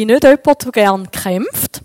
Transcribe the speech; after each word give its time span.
bin 0.00 0.08
nicht 0.08 0.24
jemand, 0.24 0.64
der 0.64 0.72
gerne 0.72 1.06
kämpft. 1.08 1.82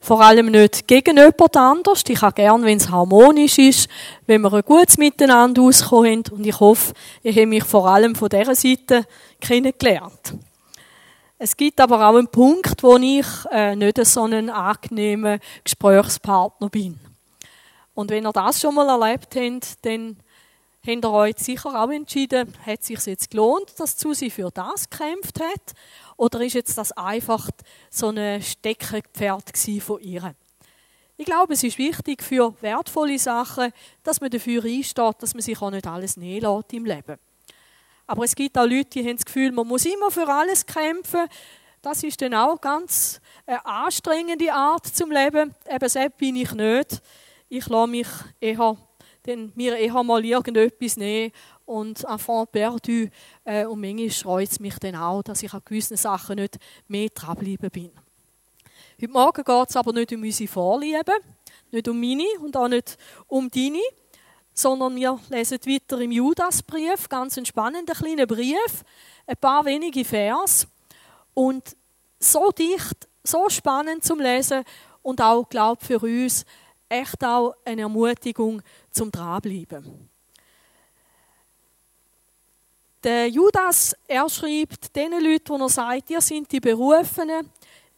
Vor 0.00 0.20
allem 0.20 0.46
nicht 0.46 0.86
gegen 0.86 1.16
jemand 1.16 1.56
anders. 1.56 2.04
Ich 2.08 2.22
habe 2.22 2.32
gern, 2.32 2.62
wenn 2.62 2.78
es 2.78 2.88
harmonisch 2.88 3.58
ist, 3.58 3.88
wenn 4.26 4.42
wir 4.42 4.52
ein 4.52 4.62
gutes 4.62 4.98
Miteinander 4.98 5.60
auskommen. 5.60 6.22
Und 6.30 6.46
ich 6.46 6.60
hoffe, 6.60 6.94
ich 7.24 7.36
habe 7.36 7.48
mich 7.48 7.64
vor 7.64 7.88
allem 7.88 8.14
von 8.14 8.28
dieser 8.28 8.54
Seite 8.54 9.04
kennengelernt. 9.40 10.34
Es 11.38 11.56
gibt 11.56 11.80
aber 11.80 12.08
auch 12.08 12.14
einen 12.14 12.28
Punkt, 12.28 12.82
wo 12.82 12.96
ich 12.98 13.26
äh, 13.50 13.74
nicht 13.74 14.04
so 14.06 14.24
ein 14.24 14.48
angenehmer 14.48 15.38
Gesprächspartner 15.64 16.68
bin. 16.68 17.00
Und 17.94 18.10
wenn 18.10 18.26
ihr 18.26 18.32
das 18.32 18.60
schon 18.60 18.76
mal 18.76 18.88
erlebt 18.88 19.34
habt, 19.34 19.84
dann 19.84 20.16
habt 20.86 21.04
ihr 21.04 21.10
euch 21.10 21.38
sicher 21.38 21.82
auch 21.82 21.90
entschieden, 21.90 22.54
hat 22.64 22.80
es 22.80 22.86
sich 22.86 23.06
jetzt 23.06 23.30
gelohnt, 23.30 23.72
dass 23.78 23.98
Susi 23.98 24.30
für 24.30 24.50
das 24.50 24.88
gekämpft 24.88 25.40
hat? 25.40 25.74
Oder 26.16 26.40
ist 26.40 26.54
jetzt 26.54 26.78
das 26.78 26.92
einfach 26.92 27.50
so 27.90 28.08
ein 28.08 28.42
Steckenpferd 28.42 29.56
von 29.80 30.00
ihr? 30.00 30.34
Ich 31.16 31.26
glaube, 31.26 31.52
es 31.52 31.62
ist 31.62 31.76
wichtig 31.76 32.22
für 32.22 32.54
wertvolle 32.62 33.18
Sachen, 33.18 33.72
dass 34.02 34.22
man 34.22 34.30
dafür 34.30 34.64
einsteht, 34.64 35.16
dass 35.18 35.34
man 35.34 35.42
sich 35.42 35.60
auch 35.60 35.70
nicht 35.70 35.86
alles 35.86 36.16
nehmen 36.16 36.40
lässt 36.40 36.72
im 36.72 36.86
Leben. 36.86 37.18
Aber 38.06 38.24
es 38.24 38.34
gibt 38.34 38.56
auch 38.56 38.64
Leute, 38.64 38.88
die 38.90 39.06
haben 39.06 39.16
das 39.16 39.26
Gefühl, 39.26 39.52
man 39.52 39.68
muss 39.68 39.84
immer 39.84 40.10
für 40.10 40.26
alles 40.26 40.64
kämpfen. 40.64 41.28
Das 41.82 42.02
ist 42.02 42.20
dann 42.22 42.34
auch 42.34 42.60
ganz 42.60 43.20
eine 43.46 43.64
anstrengende 43.64 44.52
Art 44.52 44.86
zum 44.86 45.10
Leben. 45.10 45.54
Eben 45.70 45.88
selbst 45.88 46.16
bin 46.18 46.36
ich 46.36 46.52
nicht. 46.52 47.02
Ich 47.48 47.66
lasse 47.68 47.90
mich 47.90 48.08
eher, 48.40 48.76
denn 49.26 49.52
mir 49.54 49.76
eher 49.76 50.02
mal 50.02 50.24
irgendetwas 50.24 50.96
nehmen 50.96 51.32
und 51.66 52.04
enfant 52.04 52.52
perdu. 52.52 53.08
Äh, 53.44 53.66
und 53.66 53.80
manchmal 53.80 54.10
freut 54.10 54.50
es 54.50 54.60
mich 54.60 54.78
dann 54.78 54.96
auch, 54.96 55.22
dass 55.22 55.42
ich 55.42 55.52
an 55.52 55.62
gewissen 55.64 55.96
Sachen 55.96 56.36
nicht 56.36 56.58
mehr 56.88 57.08
dranbleiben 57.08 57.70
bin. 57.70 57.90
Heute 59.00 59.12
Morgen 59.12 59.44
geht 59.44 59.70
es 59.70 59.76
aber 59.76 59.92
nicht 59.92 60.12
um 60.12 60.22
unsere 60.22 60.48
Vorlieben, 60.48 61.14
nicht 61.70 61.88
um 61.88 62.00
meine 62.00 62.26
und 62.40 62.56
auch 62.56 62.68
nicht 62.68 62.98
um 63.28 63.50
deine, 63.50 63.80
sondern 64.52 64.96
wir 64.96 65.18
lesen 65.30 65.58
weiter 65.66 66.00
im 66.00 66.12
Judasbrief, 66.12 67.08
ganz 67.08 67.38
ein 67.38 67.46
spannender 67.46 67.94
kleiner 67.94 68.26
Brief, 68.26 68.84
ein 69.26 69.36
paar 69.36 69.64
wenige 69.64 70.04
Vers 70.04 70.66
und 71.34 71.76
so 72.18 72.50
dicht, 72.50 73.08
so 73.24 73.48
spannend 73.48 74.04
zum 74.04 74.20
Lesen 74.20 74.64
und 75.02 75.20
auch, 75.20 75.48
glaube 75.48 75.84
für 75.84 75.98
uns 75.98 76.44
echt 76.90 77.24
auch 77.24 77.54
eine 77.64 77.82
Ermutigung 77.82 78.60
zum 78.90 79.10
Dranbleiben. 79.10 80.10
Der 83.02 83.28
Judas, 83.28 83.96
er 84.06 84.28
schreibt 84.28 84.94
den 84.94 85.12
Leuten, 85.12 85.48
wo 85.48 85.56
er 85.56 85.68
sagt, 85.70 86.10
ihr 86.10 86.20
sind 86.20 86.52
die 86.52 86.60
Berufenen, 86.60 87.48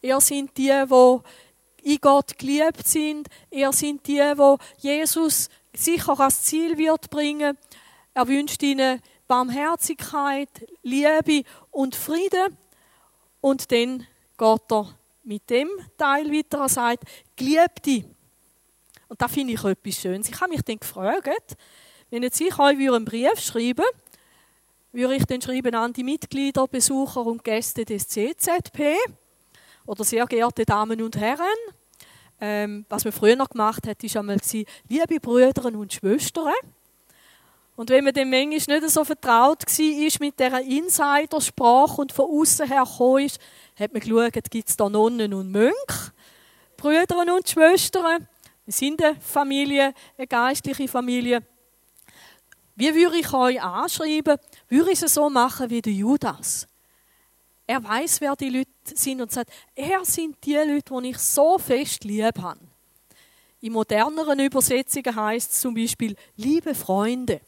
ihr 0.01 0.21
sind 0.21 0.55
die, 0.57 0.71
wo 0.87 1.21
in 1.81 1.97
Gott 1.99 2.37
geliebt 2.37 2.87
sind, 2.87 3.27
ihr 3.51 3.73
sind 3.73 4.07
die, 4.07 4.21
wo 4.37 4.57
Jesus 4.77 5.49
sicher 5.73 6.17
als 6.17 6.43
Ziel 6.43 6.77
wird 6.77 7.09
bringen. 7.09 7.57
Er 8.13 8.27
wünscht 8.27 8.63
ihnen 8.63 9.01
Barmherzigkeit, 9.27 10.49
Liebe 10.83 11.43
und 11.71 11.95
Frieden. 11.95 12.57
Und 13.41 13.71
dann 13.71 14.07
geht 14.37 14.71
er 14.71 14.95
mit 15.23 15.49
dem 15.49 15.69
Teil 15.97 16.31
weiter 16.31 16.61
und 16.61 16.69
sagt, 16.69 17.03
Geliebte. 17.35 18.05
Und 19.13 19.21
da 19.21 19.27
finde 19.27 19.53
ich 19.53 19.63
etwas 19.63 20.01
Schönes. 20.01 20.27
Ich 20.27 20.41
habe 20.41 20.49
mich 20.49 20.63
dann 20.63 20.79
gefragt, 20.79 21.55
wenn 22.09 22.23
jetzt 22.23 22.41
ich 22.41 22.57
euch 22.57 22.79
einen 22.79 23.05
Brief 23.05 23.39
schreiben 23.39 23.83
würde, 24.91 25.03
würde 25.03 25.15
ich 25.17 25.25
dann 25.25 25.39
schreiben 25.39 25.75
an 25.75 25.93
die 25.93 26.03
Mitglieder, 26.03 26.67
Besucher 26.67 27.23
und 27.23 27.43
Gäste 27.43 27.85
des 27.85 28.07
CZP 28.07 28.95
oder 29.85 30.03
sehr 30.03 30.25
geehrte 30.25 30.65
Damen 30.65 30.99
und 30.99 31.15
Herren. 31.15 31.45
Ähm, 32.41 32.87
was 32.89 33.03
man 33.03 33.13
früher 33.13 33.35
noch 33.35 33.51
gemacht 33.51 33.85
hat, 33.85 34.03
ist 34.03 34.17
einmal 34.17 34.39
liebe 34.89 35.19
Brüder 35.19 35.65
und 35.65 35.93
Schwestern. 35.93 36.51
Und 37.75 37.91
wenn 37.91 38.05
man 38.05 38.15
dem 38.15 38.31
manchmal 38.31 38.79
nicht 38.79 38.89
so 38.89 39.05
vertraut 39.05 39.61
war 39.61 40.25
mit 40.25 40.39
dieser 40.39 40.61
Insidersprache 40.61 42.01
und 42.01 42.11
von 42.11 42.31
außen 42.31 42.67
her 42.67 42.87
ist, 43.23 43.39
hat 43.77 43.93
man 43.93 44.01
geschaut, 44.01 44.49
gibt 44.49 44.69
es 44.69 44.75
da 44.75 44.89
Nonnen 44.89 45.35
und 45.35 45.51
Mönche, 45.51 46.13
Brüder 46.77 47.35
und 47.35 47.47
Schwestern. 47.47 48.27
Wir 48.65 48.73
sind 48.73 49.03
eine 49.03 49.19
Familie, 49.19 49.93
eine 50.17 50.27
geistliche 50.27 50.87
Familie. 50.87 51.43
Wie 52.75 52.93
würde 52.93 53.17
ich 53.17 53.33
euch 53.33 53.61
anschreiben? 53.61 54.37
Würde 54.69 54.91
ich 54.91 55.01
es 55.01 55.13
so 55.13 55.29
machen 55.29 55.69
wie 55.69 55.81
der 55.81 55.93
Judas? 55.93 56.67
Er 57.67 57.83
weiß, 57.83 58.21
wer 58.21 58.35
die 58.35 58.49
Leute 58.49 58.69
sind 58.85 59.21
und 59.21 59.31
sagt, 59.31 59.51
er 59.75 60.03
sind 60.03 60.37
die 60.43 60.55
Leute, 60.55 61.01
die 61.01 61.09
ich 61.09 61.17
so 61.17 61.57
fest 61.57 62.03
lieb 62.03 62.39
habe. 62.39 62.59
In 63.61 63.73
moderneren 63.73 64.39
Übersetzungen 64.39 65.15
heißt 65.15 65.51
es 65.51 65.61
zum 65.61 65.73
Beispiel, 65.73 66.15
liebe 66.35 66.75
Freunde. 66.75 67.39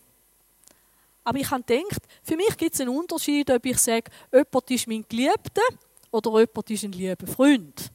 Aber 1.23 1.39
ich 1.39 1.49
habe 1.49 1.63
gedacht, 1.63 2.03
für 2.23 2.37
mich 2.37 2.55
gibt 2.55 2.75
es 2.75 2.81
einen 2.81 2.95
Unterschied, 2.95 3.49
ob 3.49 3.65
ich 3.65 3.77
sage, 3.79 4.11
jemand 4.31 4.71
ist 4.71 4.87
mein 4.87 5.03
Geliebter 5.09 5.63
oder 6.11 6.39
jemand 6.39 6.69
ist 6.69 6.83
ein 6.83 6.91
lieber 6.91 7.27
Freund. 7.27 7.91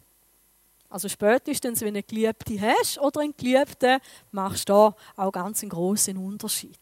Also 0.91 1.09
spätestens, 1.09 1.81
wenn 1.81 1.95
du 1.95 1.99
eine 1.99 2.03
Geliebte 2.03 2.61
hast 2.61 2.99
oder 2.99 3.21
einen 3.21 3.37
Geliebten, 3.37 4.01
machst 4.33 4.69
du 4.69 4.73
da 4.73 4.97
auch 5.17 5.31
ganz 5.31 5.63
einen 5.63 5.71
großen 5.71 6.17
Unterschied. 6.17 6.79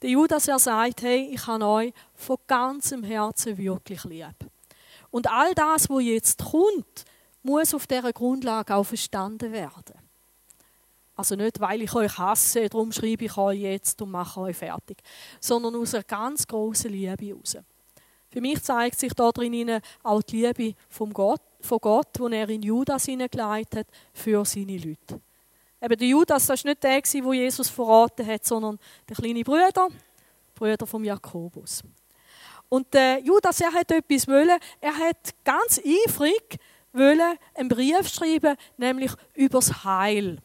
Der 0.00 0.10
Judas, 0.10 0.46
er 0.46 0.60
sagt, 0.60 1.02
hey, 1.02 1.28
ich 1.34 1.44
habe 1.48 1.64
euch 1.66 1.92
von 2.14 2.36
ganzem 2.46 3.02
Herzen 3.02 3.58
wirklich 3.58 4.04
lieb. 4.04 4.36
Und 5.10 5.28
all 5.28 5.54
das, 5.54 5.90
was 5.90 6.02
jetzt 6.04 6.38
kommt, 6.38 7.04
muss 7.42 7.74
auf 7.74 7.88
dieser 7.88 8.12
Grundlage 8.12 8.76
auch 8.76 8.84
verstanden 8.84 9.52
werden. 9.52 9.94
Also 11.16 11.34
nicht, 11.34 11.58
weil 11.58 11.82
ich 11.82 11.92
euch 11.94 12.16
hasse, 12.16 12.68
darum 12.68 12.92
schreibe 12.92 13.24
ich 13.24 13.36
euch 13.36 13.58
jetzt 13.58 14.00
und 14.00 14.12
mache 14.12 14.40
euch 14.40 14.56
fertig, 14.56 14.98
sondern 15.40 15.74
aus 15.74 15.94
einer 15.94 16.04
ganz 16.04 16.46
großen 16.46 16.92
Liebe 16.92 17.26
heraus. 17.26 17.56
Für 18.30 18.40
mich 18.40 18.62
zeigt 18.62 19.00
sich 19.00 19.12
da 19.14 19.32
drin 19.32 19.80
auch 20.04 20.22
die 20.22 20.46
Liebe 20.46 20.78
von 20.88 21.12
Gott, 21.12 21.40
von 21.60 21.78
Gott, 21.78 22.08
die 22.18 22.34
er 22.34 22.48
in 22.48 22.62
Judas 22.62 23.04
hineingeleitet 23.04 23.80
hat, 23.80 23.86
für 24.12 24.44
seine 24.44 24.76
Leute. 24.76 25.20
Eben 25.80 25.96
der 25.96 26.08
Judas, 26.08 26.46
das 26.46 26.64
war 26.64 26.70
nicht 26.70 26.82
der, 26.82 27.00
der 27.00 27.34
Jesus 27.34 27.68
verraten 27.68 28.26
hat, 28.26 28.44
sondern 28.44 28.78
der 29.08 29.16
kleine 29.16 29.44
Bruder, 29.44 29.88
Bruder 30.54 30.86
von 30.86 31.04
Jakobus. 31.04 31.82
Und 32.68 32.92
der 32.92 33.20
Judas, 33.20 33.60
er 33.60 33.72
hat 33.72 33.90
etwas 33.90 34.26
wollen, 34.26 34.58
er 34.80 34.96
hat 34.96 35.34
ganz 35.44 35.78
eifrig 35.78 36.58
wollen 36.92 37.38
einen 37.54 37.68
Brief 37.68 38.08
schreiben, 38.08 38.56
nämlich 38.76 39.12
übers 39.34 39.84
Heil. 39.84 40.38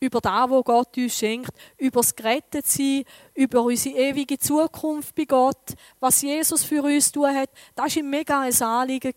Über 0.00 0.20
das, 0.20 0.50
was 0.50 0.64
Gott 0.64 0.96
uns 0.96 1.16
schenkt, 1.16 1.52
über 1.78 2.00
das 2.00 2.16
Gerettetsein, 2.16 3.04
über 3.34 3.62
unsere 3.62 3.96
ewige 3.96 4.36
Zukunft 4.36 5.14
bei 5.14 5.24
Gott, 5.24 5.74
was 6.00 6.22
Jesus 6.22 6.64
für 6.64 6.82
uns 6.82 7.12
tun 7.12 7.32
hat. 7.32 7.50
Das 7.76 7.94
war 7.94 8.02
ihm 8.02 8.10
mega 8.10 8.40
ein 8.40 8.62
Anliegen. 8.62 9.14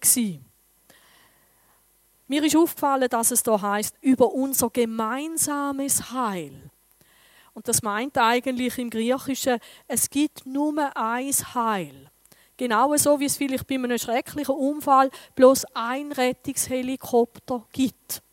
Mir 2.28 2.44
ist 2.44 2.56
aufgefallen, 2.56 3.08
dass 3.10 3.32
es 3.32 3.44
da 3.44 3.62
heißt 3.62 3.96
über 4.02 4.34
unser 4.34 4.70
gemeinsames 4.72 6.12
Heil. 6.12 6.72
Und 7.54 7.68
das 7.68 7.84
meint 7.84 8.18
eigentlich 8.18 8.78
im 8.80 8.90
Griechischen, 8.90 9.60
es 9.88 10.10
gibt 10.10 10.46
nur 10.46 10.92
ein 10.98 11.32
Heil. 11.32 12.10
Genau 12.58 12.96
so, 12.98 13.20
wie 13.20 13.26
es 13.26 13.38
vielleicht 13.38 13.68
bei 13.68 13.76
einem 13.76 13.98
schrecklichen 13.98 14.56
Unfall 14.56 15.12
bloß 15.36 15.66
ein 15.76 16.12
Rettungshelikopter 16.12 17.68
gibt. 17.72 18.24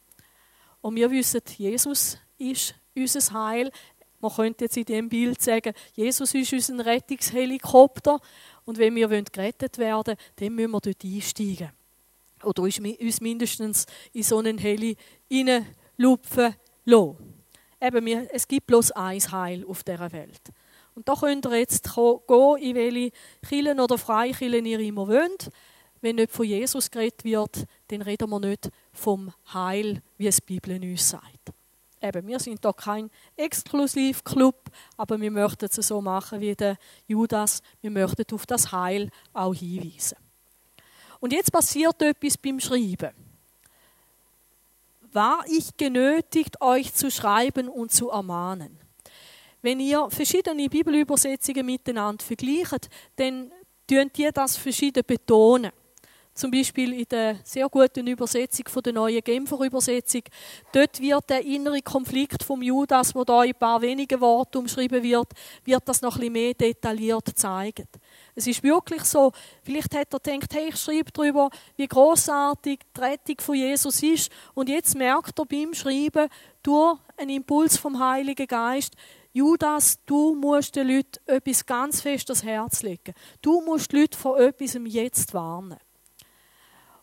Und 0.81 0.97
wir 0.97 1.11
wissen, 1.11 1.43
Jesus 1.59 2.19
ist 2.39 2.75
unser 2.95 3.33
Heil. 3.33 3.71
Man 4.21 4.33
könnte 4.33 4.65
jetzt 4.65 4.77
in 4.77 4.85
dem 4.85 5.09
Bild 5.09 5.43
sagen, 5.43 5.75
Jesus 5.95 6.35
ist 6.35 6.53
unser 6.53 6.87
Rettungshelikopter. 6.87 8.21
Und 8.65 8.79
wenn 8.79 8.95
wir 8.95 9.09
gerettet 9.09 9.77
werden 9.79 10.17
wollen, 10.17 10.19
dann 10.37 10.55
müssen 10.55 10.71
wir 10.71 10.81
dort 10.81 11.05
einsteigen 11.05 11.82
oder 12.45 12.63
uns 12.63 12.81
mindestens 13.21 13.87
in 14.13 14.23
so 14.23 14.39
einen 14.39 14.59
Heli 14.59 14.97
hineinlupfen 15.29 16.55
lassen. 16.85 17.17
Eben, 17.81 18.07
es 18.07 18.47
gibt 18.47 18.67
bloß 18.67 18.93
ein 18.93 19.21
Heil 19.21 19.65
auf 19.67 19.83
dieser 19.83 20.13
Welt. 20.13 20.41
Und 20.95 21.09
da 21.09 21.15
könnt 21.15 21.47
ihr 21.47 21.59
jetzt 21.59 21.85
gehen, 21.95 22.57
in 22.61 22.75
welche 22.77 23.13
Kirchen 23.47 23.81
oder 23.81 23.99
Freikirchen 23.99 24.67
ihr 24.67 24.81
immer 24.81 25.09
wollt. 25.09 25.51
Wenn 26.01 26.17
nicht 26.17 26.33
von 26.33 26.45
Jesus 26.45 26.91
geredet 26.91 27.25
wird, 27.25 27.65
dann 27.89 28.03
reden 28.03 28.29
wir 28.29 28.41
nicht 28.41 28.71
vom 28.93 29.33
Heil, 29.53 30.03
wie 30.19 30.27
es 30.27 30.37
die 30.37 30.43
Bibel 30.43 30.81
uns 30.83 31.09
sagt. 31.09 31.53
Eben, 32.01 32.27
wir 32.27 32.41
sind 32.41 32.65
da 32.65 32.73
kein 32.73 33.09
Exklusivclub, 33.37 34.57
aber 34.97 35.21
wir 35.21 35.31
möchten 35.31 35.67
es 35.67 35.77
so 35.77 36.01
machen 36.01 36.41
wie 36.41 36.57
der 36.57 36.77
Judas. 37.07 37.63
Wir 37.81 37.93
möchten 37.93 38.25
auf 38.35 38.45
das 38.45 38.73
Heil 38.73 39.11
auch 39.33 39.55
hinweisen. 39.55 40.17
Und 41.23 41.33
jetzt 41.33 41.53
passiert 41.53 42.03
etwas 42.03 42.37
beim 42.37 42.59
Schreiben. 42.59 43.13
War 45.13 45.45
ich 45.47 45.77
genötigt, 45.77 46.61
euch 46.61 46.93
zu 46.95 47.13
schreiben 47.13 47.69
und 47.69 47.93
zu 47.93 48.11
ermahnen? 48.11 48.77
Wenn 49.61 49.79
ihr 49.79 50.11
verschiedene 50.11 50.69
Bibelübersetzungen 50.69 51.65
miteinander 51.65 52.25
vergleicht, 52.25 52.91
dann 53.15 53.53
tun 53.87 54.11
die 54.17 54.31
das 54.35 54.57
verschieden 54.57 55.05
betonen. 55.07 55.71
Zum 56.35 56.51
Beispiel 56.51 56.93
in 56.95 57.07
der 57.11 57.37
sehr 57.45 57.69
guten 57.69 58.07
Übersetzung 58.07 58.67
von 58.69 58.83
der 58.83 58.93
neuen 58.93 59.23
Genfer 59.23 59.61
Übersetzung, 59.61 60.23
dort 60.73 61.01
wird 61.01 61.31
der 61.31 61.45
innere 61.45 61.83
Konflikt 61.83 62.43
vom 62.43 62.63
Judas, 62.63 63.15
wo 63.15 63.25
da 63.25 63.45
in 63.45 63.51
ein 63.51 63.59
paar 63.59 63.83
wenigen 63.83 64.21
Worten 64.21 64.59
umschrieben 64.59 65.03
wird, 65.03 65.29
wird 65.65 65.83
das 65.87 66.03
noch 66.03 66.15
ein 66.17 66.21
bisschen 66.21 66.33
mehr 66.33 66.55
detailliert 66.55 67.29
zeigen. 67.37 67.87
Es 68.35 68.47
ist 68.47 68.63
wirklich 68.63 69.05
so, 69.05 69.33
vielleicht 69.63 69.95
hat 69.95 70.13
er 70.13 70.21
gedacht, 70.21 70.55
hey, 70.55 70.69
ich 70.69 70.77
schreibe 70.77 71.13
darüber, 71.13 71.51
wie 71.77 71.87
großartig 71.87 72.81
die 72.97 73.01
Rettung 73.01 73.37
von 73.41 73.55
Jesus 73.55 74.03
ist. 74.03 74.33
Und 74.55 74.69
jetzt 74.71 74.97
merkt 74.97 75.39
er 75.39 75.45
beim 75.45 75.75
Schreiben 75.75 76.29
durch 76.63 76.99
einen 77.17 77.37
Impuls 77.37 77.77
vom 77.77 77.99
Heiligen 77.99 78.47
Geist, 78.47 78.95
Judas, 79.35 79.99
du 80.05 80.35
musst 80.35 80.77
den 80.77 80.89
Leuten 80.89 81.19
etwas 81.25 81.65
ganz 81.65 82.03
fest 82.03 82.29
ans 82.29 82.45
Herz 82.45 82.83
legen. 82.83 83.15
Du 83.41 83.63
musst 83.63 83.91
die 83.91 84.01
Leute 84.01 84.19
vor 84.19 84.39
etwas 84.39 84.77
jetzt 84.85 85.33
warnen. 85.33 85.79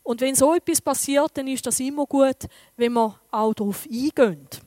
Und 0.09 0.21
wenn 0.21 0.33
so 0.33 0.55
etwas 0.55 0.81
passiert, 0.81 1.37
dann 1.37 1.47
ist 1.47 1.67
das 1.67 1.79
immer 1.79 2.07
gut, 2.07 2.47
wenn 2.77 2.93
man 2.93 3.13
auch 3.29 3.53
darauf 3.53 3.85
eingeht. 3.85 4.59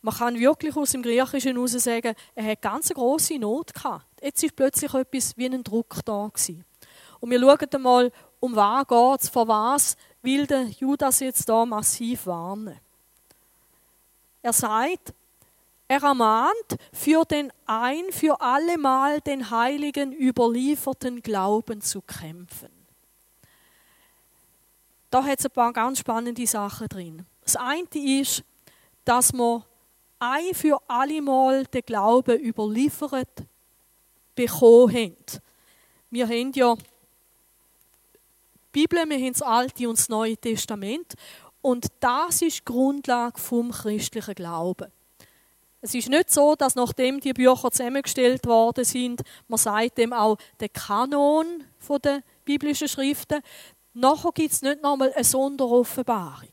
Man 0.00 0.14
kann 0.14 0.40
wirklich 0.40 0.74
aus 0.74 0.92
dem 0.92 1.02
Griechischen 1.02 1.56
heraus 1.56 1.72
sagen, 1.72 2.14
er 2.34 2.44
hat 2.52 2.62
ganz 2.62 2.88
grosse 2.88 3.38
Not 3.38 3.74
gehabt. 3.74 4.06
Jetzt 4.22 4.42
ist 4.42 4.56
plötzlich 4.56 4.94
etwas 4.94 5.36
wie 5.36 5.44
ein 5.44 5.62
Druck 5.62 6.02
da 6.06 6.26
gewesen. 6.26 6.64
Und 7.20 7.30
wir 7.30 7.38
schauen 7.38 7.68
einmal, 7.70 8.12
um 8.40 8.56
was 8.56 8.86
geht 8.88 9.20
es, 9.20 9.28
vor 9.28 9.46
was 9.46 9.98
will 10.22 10.46
der 10.46 10.68
Judas 10.68 11.20
jetzt 11.20 11.46
da 11.46 11.66
massiv 11.66 12.24
warnen. 12.24 12.80
Er 14.40 14.54
sagt, 14.54 15.12
er 15.86 16.02
ermahnt, 16.02 16.78
für 16.94 17.26
den 17.26 17.52
ein 17.66 18.04
für 18.10 18.40
allemal 18.40 19.20
den 19.20 19.50
Heiligen 19.50 20.14
überlieferten 20.14 21.20
Glauben 21.20 21.82
zu 21.82 22.00
kämpfen 22.00 22.75
da 25.10 25.24
hat 25.24 25.38
es 25.38 25.46
ein 25.46 25.52
paar 25.52 25.72
ganz 25.72 26.00
spannende 26.00 26.46
Sachen 26.46 26.88
drin. 26.88 27.26
Das 27.42 27.56
eine 27.56 27.86
ist, 27.92 28.42
dass 29.04 29.32
wir 29.32 29.64
ein 30.18 30.54
für 30.54 30.80
alle 30.88 31.22
Mal 31.22 31.64
den 31.66 31.82
Glauben 31.82 32.40
überliefert 32.40 33.44
bekommen 34.34 34.94
haben. 34.94 35.16
Wir 36.10 36.26
haben 36.26 36.52
ja 36.52 36.74
die 36.74 36.82
Bibel, 38.72 39.08
wir 39.08 39.18
haben 39.18 39.32
das 39.32 39.42
Alte 39.42 39.88
und 39.88 39.98
das 39.98 40.08
Neue 40.08 40.36
Testament 40.36 41.14
und 41.62 41.86
das 42.00 42.42
ist 42.42 42.58
die 42.58 42.64
Grundlage 42.64 43.40
vom 43.40 43.70
christlichen 43.70 44.34
Glauben. 44.34 44.92
Es 45.80 45.94
ist 45.94 46.08
nicht 46.08 46.30
so, 46.30 46.54
dass 46.56 46.74
nachdem 46.74 47.20
die 47.20 47.32
Bücher 47.32 47.70
zusammengestellt 47.70 48.44
worden 48.46 48.84
sind, 48.84 49.22
man 49.46 49.58
sagt 49.58 49.98
dem 49.98 50.12
auch 50.12 50.36
der 50.58 50.68
Kanon 50.68 51.64
der 52.02 52.22
biblischen 52.44 52.88
Schriften, 52.88 53.40
Nachher 53.98 54.30
gibt 54.32 54.52
es 54.52 54.60
nicht 54.60 54.82
nochmal 54.82 55.10
eine 55.14 55.24
Sonderoffenbarung. 55.24 56.52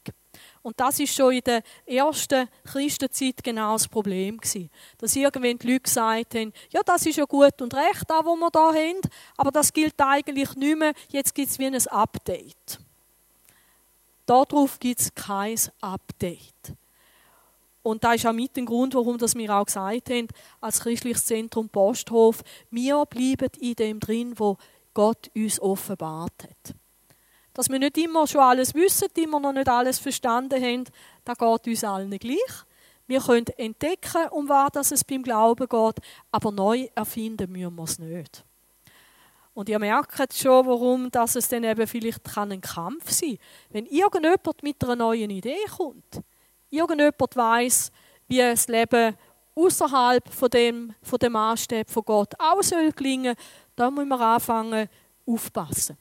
Und 0.62 0.80
das 0.80 0.98
ist 1.00 1.14
schon 1.14 1.34
in 1.34 1.42
der 1.42 1.62
ersten 1.86 2.48
Christenzeit 2.64 3.44
genau 3.44 3.74
das 3.74 3.86
Problem 3.86 4.38
gewesen. 4.38 4.70
Dass 4.98 5.14
irgendwann 5.14 5.58
die 5.58 5.68
Leute 5.68 5.82
gesagt 5.82 6.36
haben, 6.36 6.54
ja, 6.70 6.82
das 6.86 7.06
ist 7.06 7.18
ja 7.18 7.26
gut 7.26 7.62
und 7.62 7.74
recht, 7.74 8.06
da, 8.08 8.24
wo 8.24 8.38
wir 8.38 8.50
da 8.50 8.74
haben, 8.74 9.02
aber 9.36 9.52
das 9.52 9.74
gilt 9.74 9.96
eigentlich 9.98 10.56
nicht 10.56 10.78
mehr, 10.78 10.94
jetzt 11.10 11.36
gibt 11.36 11.50
es 11.50 11.60
wie 11.60 11.66
ein 11.66 11.88
Update. 11.88 12.80
Darauf 14.26 14.80
gibt 14.80 15.02
es 15.02 15.14
kein 15.14 15.60
Update. 15.82 16.74
Und 17.82 18.06
da 18.06 18.14
ist 18.14 18.26
auch 18.26 18.32
mit 18.32 18.56
dem 18.56 18.66
Grund, 18.66 18.96
warum 18.96 19.20
wir 19.20 19.54
auch 19.54 19.66
gesagt 19.66 20.10
haben, 20.10 20.30
als 20.62 20.80
christliches 20.80 21.26
Zentrum 21.26 21.68
Posthof, 21.68 22.42
wir 22.72 23.06
bleiben 23.06 23.50
in 23.60 23.76
dem 23.76 24.00
drin, 24.00 24.34
wo 24.40 24.56
Gott 24.94 25.30
uns 25.36 25.60
offenbart 25.60 26.44
hat. 26.44 26.76
Dass 27.54 27.70
wir 27.70 27.80
nicht 27.80 27.98
immer 27.98 28.26
schon 28.28 28.42
alles 28.42 28.74
wissen, 28.74 29.10
immer 29.16 29.40
noch 29.40 29.54
nicht 29.54 29.70
alles 29.70 30.00
verstanden 30.00 30.62
haben, 30.62 30.86
das 31.24 31.38
geht 31.38 31.68
uns 31.68 31.84
allen 31.84 32.18
gleich. 32.18 32.66
Wir 33.06 33.20
können 33.20 33.46
entdecken, 33.58 34.30
um 34.32 34.50
was 34.50 34.92
es 34.92 35.04
beim 35.04 35.24
Glauben 35.24 35.68
geht, 35.68 35.96
aber 36.32 36.52
neu 36.52 36.88
erfinden 36.96 37.52
müssen 37.52 37.78
wir 37.78 37.84
es 37.84 38.00
nicht. 38.00 38.46
Und 39.54 39.70
ihr 39.70 39.78
merkt 39.78 40.34
schon, 40.34 40.66
warum 40.66 41.12
dass 41.12 41.36
es 41.36 41.48
dann 41.48 41.64
eben 41.64 41.86
vielleicht 41.86 42.38
ein 42.38 42.60
Kampf 42.60 43.12
sein 43.12 43.38
kann. 43.38 43.40
Wenn 43.70 43.86
irgendjemand 43.86 44.64
mit 44.64 44.84
einer 44.84 44.96
neuen 44.96 45.30
Idee 45.30 45.66
kommt, 45.78 46.22
irgendjemand 46.70 47.36
weiß, 47.36 47.92
wie 48.28 48.38
das 48.38 48.68
Leben 48.68 49.16
außerhalb 49.56 50.28
von 50.30 50.50
dem, 50.50 50.96
von 51.04 51.20
dem 51.20 51.34
Maßstab 51.34 51.90
von 51.90 52.04
Gott 52.04 52.34
auch 52.40 52.64
soll 52.64 52.92
gelingen, 52.94 53.36
dann 53.76 53.94
muss 53.94 54.06
man 54.06 54.20
anfangen, 54.20 54.90
aufpassen. 55.26 55.98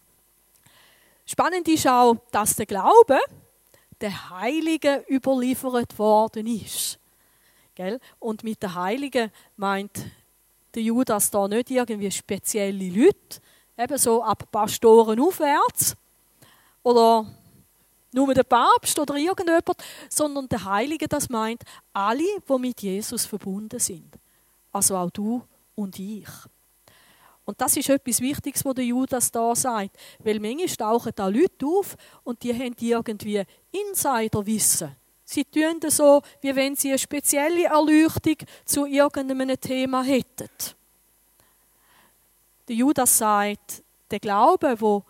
Spannend 1.33 1.67
ist 1.69 1.87
auch, 1.87 2.17
dass 2.31 2.57
der 2.57 2.67
Glaube 2.67 3.19
der 3.99 4.29
Heiligen 4.29 5.03
überliefert 5.09 5.99
worden 5.99 6.47
ist. 6.47 6.99
Gell? 7.75 7.99
Und 8.19 8.45
mit 8.45 8.63
der 8.63 8.75
Heiligen 8.75 9.31
meint 9.57 9.93
der 10.75 10.83
Judas 10.83 11.31
da 11.31 11.49
nicht 11.49 11.71
irgendwie 11.71 12.11
spezielle 12.11 12.87
Leute, 12.91 13.41
eben 13.79 13.97
so 13.97 14.23
ab 14.23 14.47
Pastoren 14.53 15.19
aufwärts 15.21 15.97
oder 16.83 17.25
nur 18.13 18.35
der 18.35 18.45
Papst 18.45 18.99
oder 18.99 19.17
irgendjemand, 19.17 19.71
sondern 20.11 20.51
der 20.51 20.63
Heilige, 20.67 21.09
das 21.09 21.31
meint 21.31 21.63
alle, 21.95 22.43
die 22.47 22.59
mit 22.59 22.83
Jesus 22.83 23.25
verbunden 23.25 23.81
sind. 23.81 24.19
Also 24.71 24.99
auch 24.99 25.11
du 25.11 25.41
und 25.77 25.99
ich. 25.99 26.29
Und 27.45 27.61
das 27.61 27.77
ist 27.77 27.89
etwas 27.89 28.21
Wichtiges, 28.21 28.65
was 28.65 28.75
der 28.75 28.85
Judas 28.85 29.31
da 29.31 29.55
sagt. 29.55 29.97
Weil 30.21 30.39
manchmal 30.39 30.69
tauchen 30.69 31.13
da 31.15 31.27
Leute 31.27 31.67
auf 31.67 31.97
und 32.23 32.43
die 32.43 32.55
haben 32.55 32.77
irgendwie 32.79 33.43
Insiderwissen. 33.71 34.97
Sie 35.25 35.45
tun 35.45 35.81
das 35.81 35.97
so, 35.97 36.23
wie 36.41 36.55
wenn 36.55 36.77
sie 36.77 36.91
eine 36.91 36.99
spezielle 36.99 37.65
Erleuchtung 37.65 38.37
zu 38.65 38.87
irgendeinem 38.87 39.59
Thema 39.59 40.03
hätten. 40.03 40.49
Der 42.69 42.77
Judas 42.77 43.19
sagt, 43.19 43.83
der 44.11 44.21
Glaube, 44.21 44.77
wo 44.79 45.03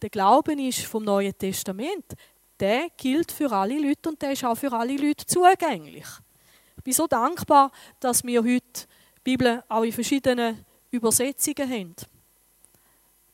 der 0.00 0.10
Glauben 0.10 0.58
ist 0.60 0.84
vom 0.84 1.04
Neuen 1.04 1.36
Testament, 1.36 2.14
der 2.60 2.88
gilt 2.96 3.32
für 3.32 3.50
alle 3.50 3.78
Leute 3.78 4.08
und 4.08 4.22
der 4.22 4.32
ist 4.32 4.44
auch 4.44 4.56
für 4.56 4.72
alle 4.72 4.96
Leute 4.96 5.26
zugänglich. 5.26 6.06
Ich 6.76 6.84
bin 6.84 6.92
so 6.92 7.06
dankbar, 7.06 7.72
dass 7.98 8.24
wir 8.24 8.40
heute 8.40 8.86
die 9.16 9.20
Bibel 9.24 9.62
auch 9.68 9.82
in 9.82 9.92
verschiedenen 9.92 10.64
Übersetzungen 10.90 11.70
haben. 11.70 11.94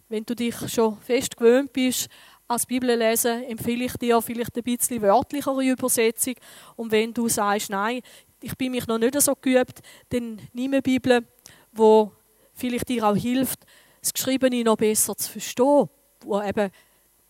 Wenn 0.08 0.24
du 0.24 0.34
dich 0.34 0.54
schon 0.72 0.98
fest 0.98 1.36
gewöhnt 1.36 1.72
bist, 1.72 2.08
als 2.46 2.66
Bibel 2.66 2.94
lesen, 2.94 3.42
empfehle 3.44 3.84
ich 3.84 3.96
dir 3.96 4.20
vielleicht 4.20 4.56
ein 4.56 4.62
bisschen 4.62 5.02
wörtlichere 5.02 5.64
Übersetzung. 5.64 6.34
Und 6.76 6.92
wenn 6.92 7.14
du 7.14 7.28
sagst, 7.28 7.70
nein, 7.70 8.02
ich 8.40 8.56
bin 8.56 8.72
mich 8.72 8.86
noch 8.86 8.98
nicht 8.98 9.20
so 9.20 9.34
geübt, 9.34 9.80
dann 10.10 10.40
nimm 10.52 10.72
eine 10.72 10.82
Bibel, 10.82 11.26
wo 11.72 12.12
vielleicht 12.52 12.88
dir 12.88 13.08
auch 13.08 13.16
hilft, 13.16 13.60
das 14.00 14.12
Geschriebene 14.12 14.62
noch 14.62 14.76
besser 14.76 15.16
zu 15.16 15.30
verstehen, 15.30 15.88
wo 16.20 16.42
eben 16.42 16.70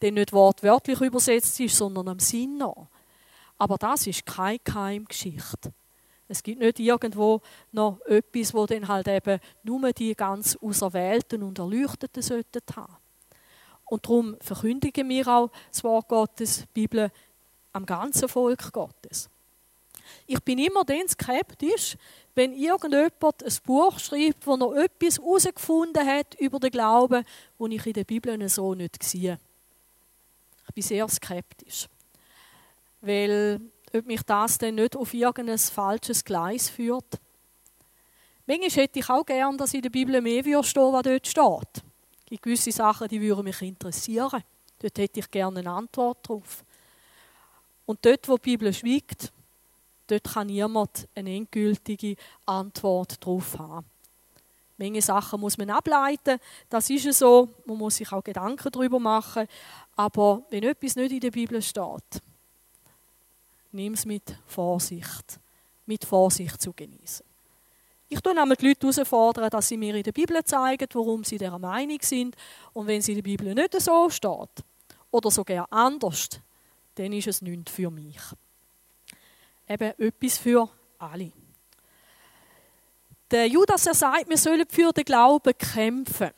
dann 0.01 0.15
nicht 0.15 0.33
wortwörtlich 0.33 1.01
übersetzt 1.01 1.61
ist, 1.61 1.77
sondern 1.77 2.09
am 2.09 2.19
Sinn 2.19 2.59
nach. 2.59 2.89
Aber 3.57 3.77
das 3.77 4.07
ist 4.09 4.27
keine 4.27 4.59
Keimgeschichte. 4.59 5.73
Es 6.29 6.43
gibt 6.43 6.61
nicht 6.61 6.81
irgendwo 6.81 7.43
noch 7.73 8.01
etwas, 8.07 8.55
wo 8.55 8.67
dann 8.67 8.89
halt 8.89 9.09
eben 9.09 9.41
nur 9.63 9.93
die 9.93 10.15
ganz 10.15 10.57
Auserwählten 10.57 11.43
und 11.43 11.59
Erleuchteten 11.59 12.23
sollten 12.23 12.63
haben. 12.75 12.97
Und 13.85 14.07
darum 14.07 14.37
verkündigen 14.41 15.09
wir 15.09 15.29
auch 15.29 15.51
das 15.71 15.85
Wort 15.85 16.09
Gottes, 16.09 16.61
die 16.61 16.81
Bibel, 16.81 17.11
am 17.73 17.85
ganzen 17.85 18.29
Volk 18.29 18.73
Gottes. 18.73 19.29
Ich 20.27 20.41
bin 20.41 20.59
immer 20.59 20.85
dann 20.85 21.09
skeptisch, 21.09 21.97
wenn 22.35 22.55
irgendjemand 22.55 23.43
ein 23.43 23.53
Buch 23.65 23.99
schreibt, 23.99 24.47
wo 24.47 24.57
noch 24.57 24.75
etwas 24.75 25.19
herausgefunden 25.19 26.07
hat 26.07 26.35
über 26.41 26.59
den 26.59 26.71
Glauben, 26.71 27.25
wo 27.59 27.67
ich 27.67 27.87
in 27.87 27.93
der 27.93 28.05
Bibel 28.05 28.49
so 28.49 28.75
nicht 28.75 29.03
sehe. 29.03 29.39
Ich 30.67 30.75
bin 30.75 30.83
sehr 30.83 31.09
skeptisch. 31.09 31.89
Weil 33.01 33.61
ob 33.95 34.07
mich 34.07 34.23
das 34.23 34.59
dann 34.59 34.75
nicht 34.77 34.97
auf 34.97 35.15
irgendein 35.15 35.59
falsches 35.59 36.25
Gleis 36.25 36.69
führt. 36.69 37.21
Manchmal 38.47 38.71
hätte 38.71 38.99
ich 38.99 39.09
auch 39.09 39.25
gern, 39.25 39.57
dass 39.57 39.73
in 39.75 39.83
der 39.83 39.91
Bibel 39.91 40.21
mehr 40.21 40.63
stehen, 40.63 40.93
was 40.93 41.03
dort 41.03 41.27
steht. 41.27 41.85
Es 42.19 42.27
gibt 42.27 42.43
gewisse 42.43 42.73
Sachen, 42.73 43.09
die 43.09 43.21
würden 43.21 43.45
mich 43.45 43.61
interessieren. 43.63 44.43
Dort 44.79 44.99
hätte 44.99 45.21
ich 45.21 45.31
gerne 45.31 45.61
eine 45.61 45.71
Antwort 45.71 46.29
drauf. 46.29 46.65
Und 47.87 48.05
dort, 48.05 48.29
wo 48.29 48.37
die 48.37 48.51
Bibel 48.51 48.73
schweigt, 48.73 49.33
dort 50.07 50.25
kann 50.25 50.47
niemand 50.49 51.09
eine 51.15 51.37
endgültige 51.37 52.17
Antwort 52.45 53.25
drauf 53.25 53.59
haben. 53.59 53.87
Menge 54.77 55.01
Sachen 55.01 55.41
muss 55.41 55.57
man 55.57 55.71
ableiten, 55.71 56.41
das 56.69 56.91
ist 56.91 57.19
so, 57.19 57.49
man 57.65 57.79
muss 57.79 57.97
sich 57.97 58.11
auch 58.11 58.25
Gedanken 58.25 58.73
darüber 58.73 58.99
machen, 58.99 59.47
aber 59.95 60.43
wenn 60.51 60.65
etwas 60.65 60.97
nicht 60.97 61.13
in 61.13 61.21
der 61.21 61.31
Bibel 61.31 61.63
steht, 61.63 62.23
nimm 63.75 63.95
es 63.95 64.07
mit 64.07 64.37
Vorsicht, 64.47 65.39
mit 65.87 66.05
Vorsicht 66.05 66.61
zu 66.61 66.73
genießen. 66.73 67.27
Ich 68.09 68.21
tue 68.21 68.35
nämlich 68.35 68.59
die 68.59 68.69
Leute 68.69 68.87
herausfordern, 68.87 69.51
dass 69.51 69.69
sie 69.69 69.77
mir 69.77 69.95
in 69.95 70.03
der 70.03 70.13
Bibel 70.13 70.43
zeigen, 70.45 70.87
warum 70.93 71.25
sie 71.25 71.39
dieser 71.39 71.59
Meinung 71.59 71.99
sind. 72.01 72.37
Und 72.73 72.87
wenn 72.87 73.03
sie 73.03 73.13
in 73.13 73.17
der 73.17 73.23
Bibel 73.23 73.55
nicht 73.55 73.81
so 73.81 74.09
steht, 74.09 74.65
oder 75.11 75.31
sogar 75.31 75.67
anders, 75.71 76.29
dann 76.97 77.13
ist 77.13 77.29
es 77.29 77.41
nichts 77.41 77.71
für 77.71 77.91
mich. 77.91 78.21
Eben 79.69 79.93
etwas 79.99 80.39
für 80.39 80.69
alle. 80.99 81.33
Der 83.31 83.47
Judas 83.47 83.87
er 83.87 83.95
sagt, 83.95 84.29
wir 84.29 84.37
sollen 84.37 84.67
für 84.69 84.93
den 84.93 85.05
Glauben 85.05 85.57
kämpfen. 85.57 86.31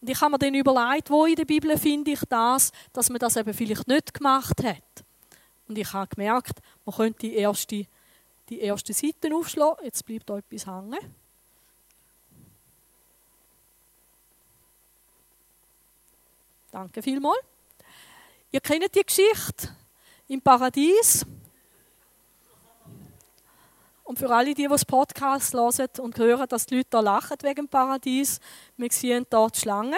Und 0.00 0.10
ich 0.10 0.20
habe 0.20 0.32
mir 0.32 0.38
dann 0.38 0.54
überlegt, 0.54 1.10
wo 1.10 1.26
in 1.26 1.36
der 1.36 1.44
Bibel 1.44 1.78
finde 1.78 2.12
ich 2.12 2.20
das, 2.28 2.72
dass 2.92 3.08
man 3.10 3.18
das 3.18 3.36
eben 3.36 3.54
vielleicht 3.54 3.86
nicht 3.88 4.12
gemacht 4.12 4.62
hat. 4.62 5.04
Und 5.68 5.78
ich 5.78 5.92
habe 5.92 6.14
gemerkt, 6.14 6.60
man 6.84 6.94
könnte 6.94 7.20
die 7.20 7.36
erste, 7.36 7.86
die 8.48 8.60
erste 8.60 8.92
Seite 8.92 9.34
aufschlagen. 9.34 9.84
Jetzt 9.84 10.04
bleibt 10.04 10.28
da 10.28 10.38
etwas 10.38 10.66
hängen. 10.66 10.98
Danke 16.70 17.02
vielmals. 17.02 17.38
Ihr 18.50 18.60
kennt 18.60 18.94
die 18.94 19.02
Geschichte 19.02 19.68
im 20.28 20.40
Paradies. 20.40 21.24
Und 24.02 24.18
für 24.18 24.28
alle, 24.28 24.54
die, 24.54 24.68
die 24.68 24.84
Podcast 24.84 25.54
hören 25.54 25.88
und 25.98 26.18
hören, 26.18 26.46
dass 26.48 26.66
die 26.66 26.76
Leute 26.76 26.88
da 26.90 27.00
lachen 27.00 27.36
wegen 27.40 27.66
dem 27.66 27.68
Paradies, 27.68 28.38
wir 28.76 28.92
sehen 28.92 29.26
dort 29.30 29.56
die 29.56 29.60
Schlange. 29.60 29.96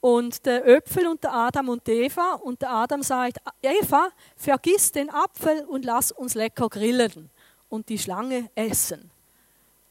Und 0.00 0.46
der 0.46 0.66
Äpfel 0.66 1.06
und 1.06 1.22
der 1.22 1.34
Adam 1.34 1.68
und 1.68 1.88
Eva. 1.88 2.34
Und 2.34 2.62
der 2.62 2.70
Adam 2.70 3.02
sagt, 3.02 3.38
Eva, 3.60 4.08
vergiss 4.36 4.92
den 4.92 5.10
Apfel 5.10 5.64
und 5.66 5.84
lass 5.84 6.10
uns 6.10 6.34
lecker 6.34 6.68
grillen 6.68 7.30
und 7.68 7.88
die 7.88 7.98
Schlange 7.98 8.50
essen. 8.54 9.10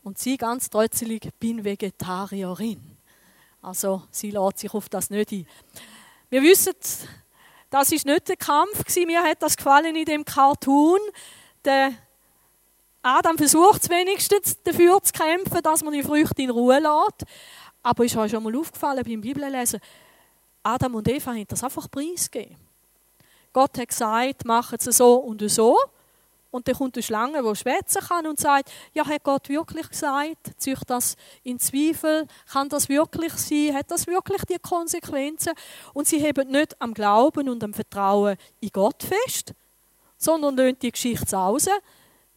Und 0.04 0.18
sie 0.18 0.38
ganz 0.38 0.70
trotzelig, 0.70 1.30
bin 1.40 1.64
Vegetarierin. 1.64 2.98
Also 3.62 4.04
sie 4.12 4.32
lädt 4.32 4.58
sich 4.58 4.74
auf 4.74 4.90
das 4.90 5.10
nicht 5.10 5.32
ein. 5.32 5.46
Wir 6.30 6.42
wissen, 6.42 6.74
das 7.70 7.92
ist 7.92 8.06
nicht 8.06 8.28
der 8.28 8.38
Kampf 8.38 8.84
gewesen. 8.84 9.08
Mir 9.08 9.24
hat 9.24 9.42
das 9.42 9.58
gefallen 9.58 9.96
in 9.96 10.06
dem 10.06 10.26
Cartoon. 10.26 11.00
Der 11.66 11.92
Adam 13.02 13.38
versucht 13.38 13.90
wenigstens 13.90 14.62
dafür 14.64 15.02
zu 15.02 15.14
kämpfen, 15.14 15.62
dass 15.62 15.84
man 15.84 15.94
die 15.94 16.04
Früchte 16.04 16.42
in 16.42 16.50
Ruhe 16.50 16.80
lässt. 16.80 17.26
Aber 17.82 18.06
ist 18.06 18.16
euch 18.16 18.32
schon 18.32 18.44
mal 18.44 18.56
aufgefallen 18.56 19.04
beim 19.06 19.22
Bibellesen, 19.22 19.80
Adam 20.64 20.96
und 20.96 21.08
Eva 21.08 21.32
haben 21.32 21.48
das 21.48 21.64
einfach 21.64 21.90
preisgegeben. 21.90 22.58
Gott 23.54 23.78
hat 23.78 23.88
gesagt, 23.88 24.46
macht 24.46 24.86
es 24.86 24.98
so 24.98 25.16
und 25.16 25.42
so. 25.50 25.78
Und 26.52 26.68
dann 26.68 26.76
kommt 26.76 26.96
eine 26.96 27.04
Schlange, 27.04 27.44
die 27.44 27.56
schwätzen 27.56 28.02
kann 28.02 28.26
und 28.26 28.40
sagt, 28.40 28.72
ja, 28.94 29.06
hat 29.06 29.24
Gott 29.24 29.50
wirklich 29.50 29.88
gesagt? 29.90 30.52
Zieht 30.58 30.80
das 30.88 31.16
in 31.44 31.60
Zweifel? 31.60 32.28
Kann 32.52 32.70
das 32.70 32.90
wirklich 32.90 33.34
sein? 33.34 33.76
Hat 33.76 33.92
das 33.92 34.08
wirklich 34.08 34.44
die 34.46 34.58
Konsequenzen? 34.58 35.54
Und 35.94 36.08
sie 36.08 36.20
heben 36.20 36.50
nicht 36.50 36.80
am 36.82 36.94
Glauben 36.94 37.50
und 37.50 37.64
am 37.64 37.74
Vertrauen 37.74 38.36
in 38.62 38.70
Gott 38.70 39.04
fest, 39.04 39.54
sondern 40.18 40.58
lassen 40.58 40.80
die 40.80 40.92
Geschichte 40.92 41.36
raus 41.36 41.68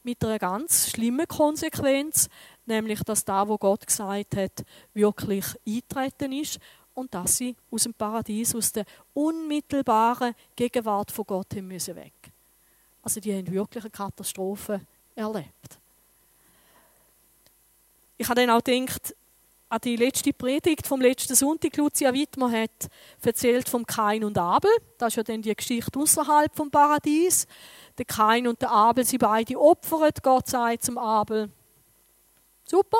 mit 0.03 0.23
einer 0.25 0.39
ganz 0.39 0.91
schlimmen 0.91 1.27
Konsequenz, 1.27 2.29
nämlich 2.67 3.03
dass 3.03 3.25
da, 3.25 3.47
wo 3.47 3.59
Gott 3.59 3.87
gesagt 3.87 4.37
hat, 4.37 4.65
wirklich 4.95 5.45
eintreten 5.67 6.33
ist 6.33 6.59
und 6.95 7.13
dass 7.15 7.37
sie 7.37 7.57
aus 7.71 7.85
dem 7.85 7.95
Paradies, 7.95 8.55
aus 8.55 8.73
der 8.73 8.85
unmittelbaren 9.15 10.35
Gegenwart 10.55 11.11
von 11.11 11.27
Gott 11.27 11.55
haben 11.55 11.69
müssen 11.69 11.97
weg. 11.97 12.13
Also 13.03 13.21
die 13.21 13.35
haben 13.35 13.51
wirklich 13.51 13.85
eine 13.85 13.91
Katastrophe 13.91 14.81
erlebt. 15.15 15.79
Ich 18.19 18.29
habe 18.29 18.41
dann 18.41 18.51
auch 18.51 18.63
gedacht, 18.63 19.15
an 19.69 19.81
die 19.83 19.97
letzte 19.97 20.35
Predigt 20.35 20.87
vom 20.87 21.01
letzten 21.01 21.35
Sonntag, 21.35 21.75
Lucia 21.79 22.13
Wittmer 22.13 22.51
hat 22.53 22.91
erzählt 23.23 23.69
vom 23.69 23.87
Kain 23.87 24.23
und 24.23 24.37
Abel. 24.37 24.71
Das 24.99 25.09
ist 25.09 25.17
ja 25.17 25.23
dann 25.23 25.41
die 25.41 25.57
Geschichte 25.57 25.99
außerhalb 25.99 26.55
vom 26.55 26.71
Paradies. 26.71 27.47
Der 27.97 28.05
Kain 28.05 28.47
und 28.47 28.61
der 28.61 28.71
Abel, 28.71 29.05
sie 29.07 29.17
beide 29.17 29.59
opfern. 29.59 30.11
Gott 30.23 30.47
sagt 30.47 30.85
zum 30.85 30.99
Abel, 30.99 31.49
super. 32.65 32.99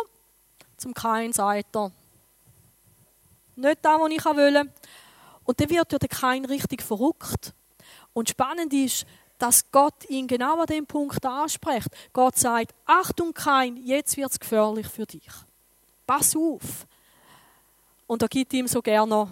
Zum 0.77 0.95
Kain 0.95 1.33
sagt 1.33 1.77
er, 1.77 1.93
nicht 3.57 3.79
das, 3.83 4.01
was 4.01 4.11
ich 4.11 4.25
will. 4.25 4.71
Und 5.45 5.61
dann 5.61 5.71
wird 5.71 5.93
ja 5.93 5.99
der 5.99 6.09
Kain 6.09 6.45
richtig 6.45 6.83
verrückt. 6.83 7.53
Und 8.13 8.29
spannend 8.29 8.73
ist, 8.73 9.07
dass 9.39 9.71
Gott 9.73 10.09
ihn 10.09 10.27
genau 10.27 10.61
an 10.61 10.67
dem 10.67 10.87
Punkt 10.87 11.25
anspricht. 11.25 11.89
Gott 12.13 12.37
sagt, 12.37 12.75
Achtung 12.87 13.35
Kain, 13.35 13.77
jetzt 13.77 14.17
wird 14.17 14.31
es 14.31 14.39
gefährlich 14.39 14.87
für 14.87 15.05
dich. 15.05 15.29
Pass 16.07 16.37
auf. 16.37 16.87
Und 18.07 18.23
er 18.23 18.29
gibt 18.29 18.53
ihm 18.53 18.69
so 18.69 18.81
gerne 18.81 19.29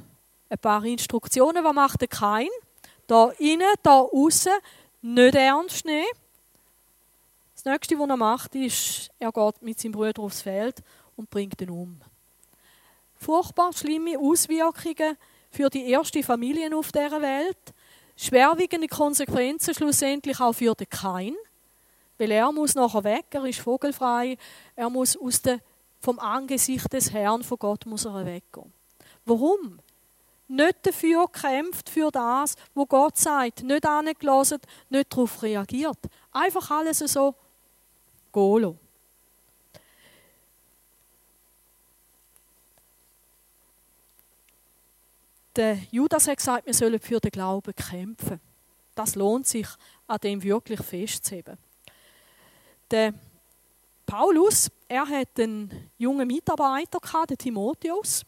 ein 0.49 0.59
paar 0.59 0.85
Instruktionen. 0.85 1.63
Was 1.63 1.75
macht 1.75 2.01
der 2.01 2.09
Kain? 2.09 2.49
Da 3.07 3.31
innen, 3.39 3.73
da 3.83 4.01
außen 4.01 4.53
nicht 5.03 5.35
ernst 5.35 5.85
nehmen. 5.85 6.07
Das 7.63 7.71
nächste, 7.71 7.99
was 7.99 8.09
er 8.09 8.17
macht, 8.17 8.55
ist, 8.55 9.11
er 9.19 9.31
geht 9.31 9.61
mit 9.61 9.79
seinem 9.79 9.93
Bruder 9.93 10.23
aufs 10.23 10.41
Feld 10.41 10.79
und 11.15 11.29
bringt 11.29 11.61
ihn 11.61 11.69
um. 11.69 12.01
Furchtbar 13.17 13.75
schlimme 13.75 14.19
Auswirkungen 14.19 15.19
für 15.51 15.69
die 15.69 15.91
erste 15.91 16.23
Familie 16.23 16.75
auf 16.75 16.91
dieser 16.91 17.21
Welt. 17.21 17.59
Schwerwiegende 18.17 18.89
Konsequenzen 18.89 19.75
schlussendlich 19.75 20.41
auch 20.41 20.55
für 20.55 20.75
den 20.75 20.89
Kain, 20.89 21.35
weil 22.17 22.31
er 22.31 22.51
muss 22.51 22.75
nachher 22.77 23.05
weg, 23.05 23.27
er 23.33 23.45
ist 23.45 23.61
vogelfrei, 23.61 24.39
er 24.75 24.89
muss 24.89 25.15
aus 25.19 25.43
der, 25.43 25.61
vom 26.01 26.19
Angesicht 26.19 26.91
des 26.91 27.13
Herrn 27.13 27.43
von 27.43 27.59
Gott 27.59 27.85
muss 27.85 28.07
er 28.07 28.25
weggehen. 28.25 28.73
Warum? 29.27 29.81
nicht 30.49 30.85
dafür 30.85 31.29
kämpft, 31.29 31.89
für 31.89 32.11
das, 32.11 32.57
wo 32.75 32.85
Gott 32.85 33.17
sagt, 33.17 33.63
nicht 33.63 33.87
angelassen, 33.87 34.59
nicht 34.89 35.13
darauf 35.13 35.43
reagiert. 35.43 35.99
Einfach 36.33 36.71
alles 36.73 36.99
so 36.99 37.37
golo. 38.33 38.79
Der 45.57 45.79
Judas 45.91 46.29
hat 46.29 46.37
gesagt, 46.37 46.67
wir 46.67 46.75
sollen 46.75 47.01
für 47.01 47.21
den 47.21 47.31
Glauben 47.31 47.75
kämpfen. 47.75 48.41
Das 48.95 49.15
lohnt 49.15 49.47
sich, 49.47 49.67
an 50.07 50.19
dem 50.19 50.43
wirklich 50.43 50.81
festzuheben. 50.81 51.59
Der 52.91 53.15
Paulus, 54.07 54.71
er 54.89 55.07
hat 55.07 55.39
einen 55.39 55.91
jungen 55.99 56.27
Mitarbeiter 56.27 56.99
gehabt, 56.99 57.31
den 57.31 57.39
Timotheus. 57.39 58.25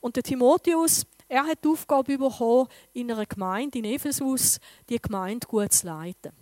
Und 0.00 0.16
der 0.16 0.22
Timotheus, 0.22 1.06
er 1.28 1.44
hat 1.44 1.64
die 1.64 1.68
Aufgabe 1.68 2.18
bekommen, 2.18 2.68
in 2.92 3.10
einer 3.10 3.26
Gemeinde 3.26 3.78
in 3.78 3.84
Ephesus 3.84 4.58
die 4.88 5.00
Gemeinde 5.00 5.46
gut 5.46 5.72
zu 5.72 5.86
leiten. 5.86 6.32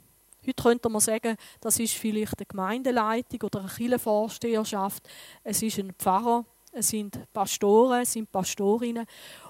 Heute 0.47 0.63
könnte 0.63 0.89
man 0.89 1.01
sagen, 1.01 1.37
das 1.61 1.79
ist 1.79 1.95
vielleicht 1.95 2.39
eine 2.39 2.47
Gemeindeleitung 2.47 3.43
oder 3.43 3.61
eine 3.61 3.69
Kirchenvorsteherschaft. 3.69 5.09
Es 5.43 5.63
ist 5.63 5.79
ein 5.79 5.93
Pfarrer, 5.95 6.45
es 6.73 6.89
sind 6.89 7.19
Pastoren, 7.33 8.03
es 8.03 8.13
sind 8.13 8.31
Pastorinnen. 8.31 9.07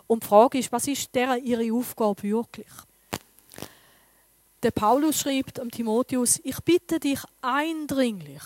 Und 0.07 0.23
die 0.23 0.27
Frage 0.27 0.59
ist, 0.59 0.73
was 0.73 0.87
ist 0.87 1.15
deren 1.15 1.45
ihre 1.45 1.73
Aufgabe 1.73 2.23
wirklich? 2.23 2.71
Der 4.63 4.71
Paulus 4.71 5.21
schreibt 5.21 5.61
am 5.61 5.71
Timotheus, 5.71 6.41
ich 6.43 6.59
bitte 6.61 6.99
dich 6.99 7.21
eindringlich, 7.43 8.43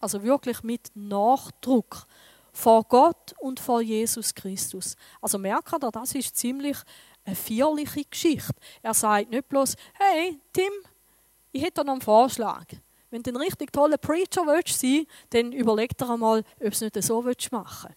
also 0.00 0.22
wirklich 0.22 0.62
mit 0.62 0.90
Nachdruck, 0.94 2.06
vor 2.52 2.84
Gott 2.84 3.34
und 3.38 3.60
vor 3.60 3.80
Jesus 3.80 4.34
Christus. 4.34 4.96
Also 5.20 5.38
merkt 5.38 5.72
ihr, 5.72 5.90
das 5.90 6.14
ist 6.14 6.36
ziemlich 6.36 6.76
eine 7.24 7.36
feierliche 7.36 8.04
Geschichte. 8.04 8.54
Er 8.82 8.94
sagt 8.94 9.30
nicht 9.30 9.48
bloß, 9.48 9.76
hey 9.94 10.40
Tim, 10.52 10.72
ich 11.56 11.62
hätte 11.62 11.84
noch 11.84 11.92
einen 11.92 12.02
Vorschlag. 12.02 12.66
Wenn 13.10 13.22
du 13.22 13.30
ein 13.30 13.36
richtig 13.36 13.72
toller 13.72 13.96
Preacher 13.96 14.46
willst 14.46 14.78
sein, 14.78 15.06
dann 15.30 15.52
überleg 15.52 15.96
dir 15.96 16.10
einmal, 16.10 16.40
ob 16.40 16.60
du 16.60 16.66
es 16.66 16.80
nicht 16.82 17.02
so 17.02 17.24
willst 17.24 17.50
machen 17.50 17.94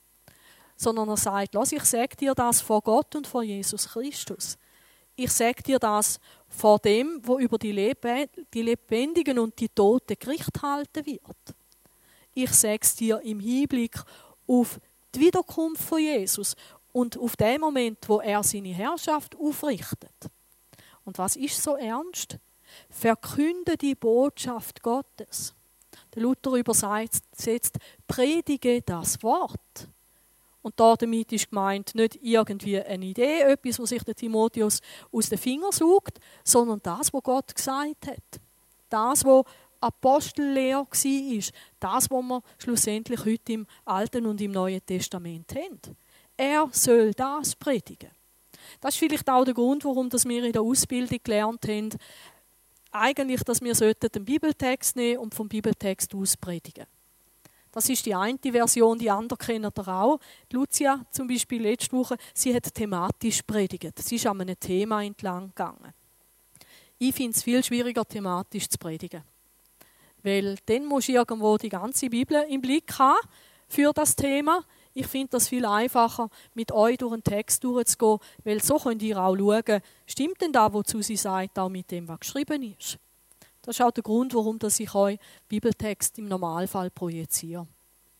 Sondern 0.77 1.09
er 1.09 1.17
sagt, 1.17 1.55
lass, 1.55 1.73
ich 1.73 1.83
sage 1.83 2.15
dir 2.15 2.33
das 2.33 2.61
vor 2.61 2.81
Gott 2.81 3.15
und 3.15 3.27
vor 3.27 3.43
Jesus 3.43 3.89
Christus. 3.89 4.57
Ich 5.15 5.31
sage 5.31 5.61
dir 5.61 5.77
das 5.77 6.19
vor 6.47 6.79
dem, 6.79 7.19
wo 7.23 7.37
über 7.37 7.57
die, 7.57 7.73
Lebendigen 7.73 9.39
und 9.39 9.59
die 9.59 9.67
Toten 9.67 10.15
Gericht 10.17 10.61
halten 10.61 11.05
wird. 11.05 11.55
Ich 12.33 12.51
sage 12.53 12.79
es 12.81 12.95
dir 12.95 13.19
im 13.21 13.41
Hinblick 13.41 14.01
auf 14.47 14.79
die 15.13 15.19
Wiederkunft 15.19 15.81
von 15.81 15.99
Jesus 15.99 16.55
und 16.93 17.17
auf 17.17 17.35
den 17.35 17.59
Moment, 17.59 17.97
wo 18.07 18.21
er 18.21 18.41
seine 18.43 18.69
Herrschaft 18.69 19.35
aufrichtet. 19.35 20.29
Und 21.03 21.17
was 21.17 21.35
ist 21.35 21.61
so 21.61 21.75
ernst? 21.75 22.37
Verkünde 22.89 23.77
die 23.77 23.95
Botschaft 23.95 24.81
Gottes. 24.81 25.53
Der 26.13 26.23
Luther 26.23 26.53
übersetzt, 26.53 27.77
predige 28.07 28.81
das 28.81 29.21
Wort. 29.23 29.88
Und 30.61 30.77
damit 30.77 31.31
ist 31.31 31.49
gemeint 31.49 31.95
nicht 31.95 32.19
irgendwie 32.21 32.81
eine 32.81 33.05
Idee, 33.05 33.41
etwas, 33.41 33.79
was 33.79 33.89
sich 33.89 34.03
der 34.03 34.15
Timotheus 34.15 34.81
aus 35.11 35.29
den 35.29 35.38
Fingern 35.38 35.71
sucht, 35.71 36.19
sondern 36.43 36.81
das, 36.83 37.13
was 37.13 37.23
Gott 37.23 37.55
gesagt 37.55 38.07
hat. 38.07 38.41
Das, 38.89 39.23
was 39.23 39.45
Apostellehre 39.79 40.85
war. 40.85 41.53
Das, 41.79 42.11
was 42.11 42.21
wir 42.21 42.43
schlussendlich 42.57 43.23
heute 43.23 43.53
im 43.53 43.67
Alten 43.85 44.25
und 44.25 44.41
im 44.41 44.51
Neuen 44.51 44.85
Testament 44.85 45.55
haben. 45.55 45.79
Er 46.35 46.69
soll 46.71 47.13
das 47.13 47.55
predigen. 47.55 48.11
Das 48.81 48.93
ist 48.93 48.99
vielleicht 48.99 49.29
auch 49.29 49.45
der 49.45 49.53
Grund, 49.53 49.85
warum 49.85 50.11
wir 50.11 50.43
in 50.43 50.51
der 50.51 50.61
Ausbildung 50.61 51.19
gelernt 51.23 51.67
haben, 51.67 51.89
eigentlich, 52.91 53.43
dass 53.43 53.62
wir 53.62 53.74
den 53.74 54.25
Bibeltext 54.25 54.96
nehmen 54.96 55.19
und 55.19 55.36
vom 55.36 55.48
Bibeltext 55.48 56.13
aus 56.15 56.38
predigen. 56.38 56.86
Das 57.72 57.88
ist 57.88 58.05
die 58.05 58.15
eine 58.15 58.39
Version, 58.41 58.98
die 58.98 59.12
andere 59.12 59.38
kennen 59.38 59.72
ihr 59.75 59.88
auch. 59.88 60.19
Lucia 60.51 61.05
zum 61.12 61.27
Beispiel 61.27 61.62
letzte 61.62 61.91
Woche, 61.96 62.17
sie 62.34 62.53
hat 62.53 62.74
thematisch 62.74 63.43
predigt. 63.43 64.00
Sie 64.00 64.15
ist 64.15 64.25
an 64.25 64.41
einem 64.41 64.60
Thema 64.60 65.03
entlang 65.03 65.50
gegangen. 65.50 65.93
Ich 66.98 67.13
finde 67.13 67.38
es 67.38 67.43
viel 67.43 67.63
schwieriger, 67.63 68.03
thematisch 68.05 68.67
zu 68.67 68.77
predigen. 68.77 69.24
Weil 70.24 70.58
dann 70.65 70.86
musst 70.86 71.08
du 71.08 71.13
irgendwo 71.13 71.58
die 71.58 71.69
ganze 71.69 72.10
Bibel 72.10 72.43
im 72.50 72.62
Blick 72.62 72.98
haben 72.98 73.19
für 73.67 73.93
das 73.93 74.15
Thema. 74.15 74.65
Ich 75.00 75.08
finde 75.08 75.29
das 75.29 75.48
viel 75.48 75.65
einfacher, 75.65 76.29
mit 76.53 76.74
euch 76.74 76.98
durch 76.98 77.13
den 77.13 77.24
Text 77.24 77.63
durchzugehen, 77.63 78.20
weil 78.44 78.62
so 78.62 78.77
könnt 78.77 79.01
ihr 79.01 79.18
auch 79.18 79.34
schauen, 79.38 79.82
stimmt 80.06 80.41
denn 80.41 80.51
da, 80.51 80.74
wozu 80.74 81.01
sie 81.01 81.15
sagt, 81.15 81.58
auch 81.58 81.70
mit 81.70 81.89
dem, 81.89 82.06
was 82.10 82.20
geschrieben 82.20 82.75
ist. 82.77 83.00
Das 83.62 83.77
ist 83.77 83.82
auch 83.82 83.91
der 83.91 84.03
Grund, 84.03 84.34
warum 84.34 84.60
ich 84.62 84.94
euch 84.94 85.18
Bibeltext 85.48 86.20
im 86.20 86.27
Normalfall 86.27 86.89
projiziere. 86.89 87.65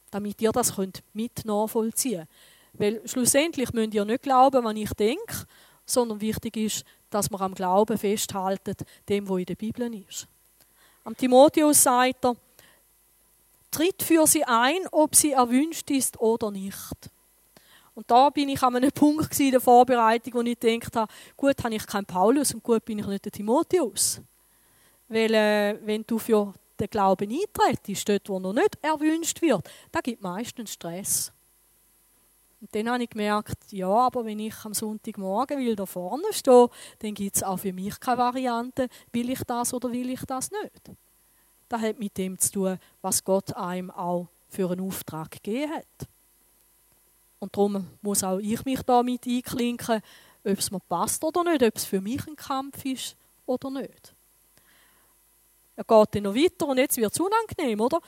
Damit 0.10 0.42
ihr 0.42 0.54
das 0.54 0.78
könnt 0.78 1.04
mit 1.12 1.44
nachvollziehen 1.44 2.26
könnt. 2.72 2.82
Weil 2.82 3.02
schlussendlich 3.06 3.74
müsst 3.74 3.94
ihr 3.94 4.06
nicht 4.06 4.24
glauben, 4.24 4.64
was 4.64 4.76
ich 4.78 4.94
denke, 4.94 5.48
sondern 5.86 6.22
wichtig 6.22 6.56
ist, 6.56 6.86
dass 7.10 7.30
man 7.30 7.42
am 7.42 7.56
Glauben 7.56 7.98
festhaltet, 7.98 8.86
dem, 9.10 9.28
wo 9.28 9.36
in 9.36 9.46
der 9.46 9.56
Bibel 9.56 9.94
ist. 10.08 10.30
Am 11.04 11.18
Timotheus 11.18 11.84
sagt 11.84 12.24
er, 12.24 12.38
tritt 13.72 14.04
für 14.04 14.26
sie 14.28 14.44
ein, 14.44 14.80
ob 14.92 15.16
sie 15.16 15.32
erwünscht 15.32 15.90
ist 15.92 16.20
oder 16.20 16.52
nicht. 16.52 17.10
Und 17.96 18.10
da 18.10 18.30
bin 18.30 18.50
ich 18.50 18.64
an 18.64 18.76
einem 18.76 18.92
Punkt 18.94 19.38
in 19.40 19.52
der 19.52 19.62
Vorbereitung, 19.62 20.34
wo 20.36 20.42
ich 20.42 20.60
gedacht 20.60 20.96
habe, 20.96 21.12
gut, 21.36 21.64
habe 21.64 21.76
ich 21.76 21.86
keinen 21.86 22.06
Paulus 22.06 22.54
und 22.54 22.64
gut 22.64 22.86
bin 22.86 23.00
ich 23.00 23.06
nicht 23.06 23.26
der 23.26 23.32
Timotheus. 23.32 24.22
Weil 25.10 25.34
äh, 25.34 25.80
wenn 25.84 26.06
du 26.08 26.18
für 26.18 26.54
den 26.80 26.90
Glauben 26.90 27.30
eintrittst, 27.30 28.08
dort, 28.08 28.30
wo 28.30 28.40
noch 28.40 28.54
nicht 28.54 28.78
erwünscht 28.82 29.42
wird, 29.42 29.70
da 29.92 30.00
gibt 30.00 30.22
meistens 30.22 30.74
Stress. 30.74 31.34
Und 32.62 32.74
dann 32.76 32.90
habe 32.90 33.04
ich 33.04 33.10
gemerkt, 33.10 33.72
ja, 33.72 33.90
aber 33.90 34.26
wenn 34.26 34.40
ich 34.40 34.56
am 34.66 34.74
Sonntagmorgen 34.74 35.60
will 35.60 35.76
da 35.76 35.86
vorne 35.86 36.32
stehe, 36.32 36.70
dann 37.00 37.14
gibt 37.14 37.38
es 37.38 37.44
auch 37.44 37.58
für 37.58 37.74
mich 37.74 38.00
keine 38.00 38.18
Variante, 38.18 38.88
will 39.12 39.30
ich 39.30 39.44
das 39.46 39.74
oder 39.74 39.92
will 39.92 40.10
ich 40.10 40.22
das 40.26 40.52
nicht. 40.52 40.92
Das 41.70 41.82
hat 41.82 42.00
mit 42.00 42.18
dem 42.18 42.38
zu 42.38 42.52
tun, 42.52 42.80
was 43.02 43.24
Gott 43.24 43.56
einem 43.56 43.92
auch 43.92 44.28
für 44.50 44.72
einen 44.72 44.82
Auftrag 44.82 45.32
gegeben 45.32 45.72
hat. 45.72 46.08
Und 47.40 47.56
darum 47.56 47.88
muss 48.02 48.24
auch 48.24 48.40
ich 48.40 48.66
mich 48.66 48.82
da 48.82 49.02
mit 49.02 49.26
einklinken, 49.26 50.02
ob 50.44 50.58
es 50.58 50.72
mir 50.72 50.80
passt 50.82 51.24
oder 51.24 51.44
nicht, 51.44 51.64
ob 51.64 51.76
es 51.76 51.86
für 51.86 52.02
mich 52.02 52.26
ein 52.28 52.36
Kampf 52.36 52.84
ist 52.84 53.16
oder 53.46 53.70
nicht. 53.70 54.14
Er 55.76 55.84
geht 55.86 56.16
dann 56.16 56.24
noch 56.24 56.36
weiter 56.36 56.68
und 56.68 56.78
jetzt 56.78 56.98
wird 56.98 57.14
es 57.14 57.20
unangenehm, 57.20 57.80
oder? 57.80 58.02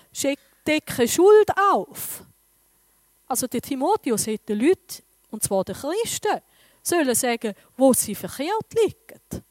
Decke 0.67 1.07
Schuld 1.07 1.49
auf. 1.73 2.23
Also 3.27 3.47
der 3.47 3.61
Timotheus 3.61 4.27
hätte 4.27 4.53
Leute, 4.53 5.03
und 5.31 5.41
zwar 5.41 5.63
die 5.63 5.73
Christen, 5.73 6.41
sollen 6.83 7.15
sagen, 7.15 7.53
wo 7.77 7.93
sie 7.93 8.13
verkehrt 8.13 8.73
liegen. 8.73 9.43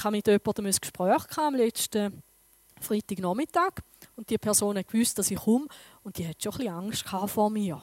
Ich 0.00 0.04
habe 0.04 0.16
mit 0.16 0.26
jemandem 0.26 0.64
ein 0.64 0.74
Gespräch 0.80 1.36
am 1.36 1.54
letzten 1.54 2.22
Freitagnachmittag 2.80 3.72
und 4.16 4.30
die 4.30 4.38
Person 4.38 4.82
gewusst, 4.82 5.18
dass 5.18 5.30
ich 5.30 5.38
komme 5.38 5.66
und 6.02 6.16
die 6.16 6.26
hat 6.26 6.42
schon 6.42 6.54
ein 6.54 6.88
bisschen 6.88 7.12
Angst 7.12 7.30
vor 7.30 7.50
mir. 7.50 7.82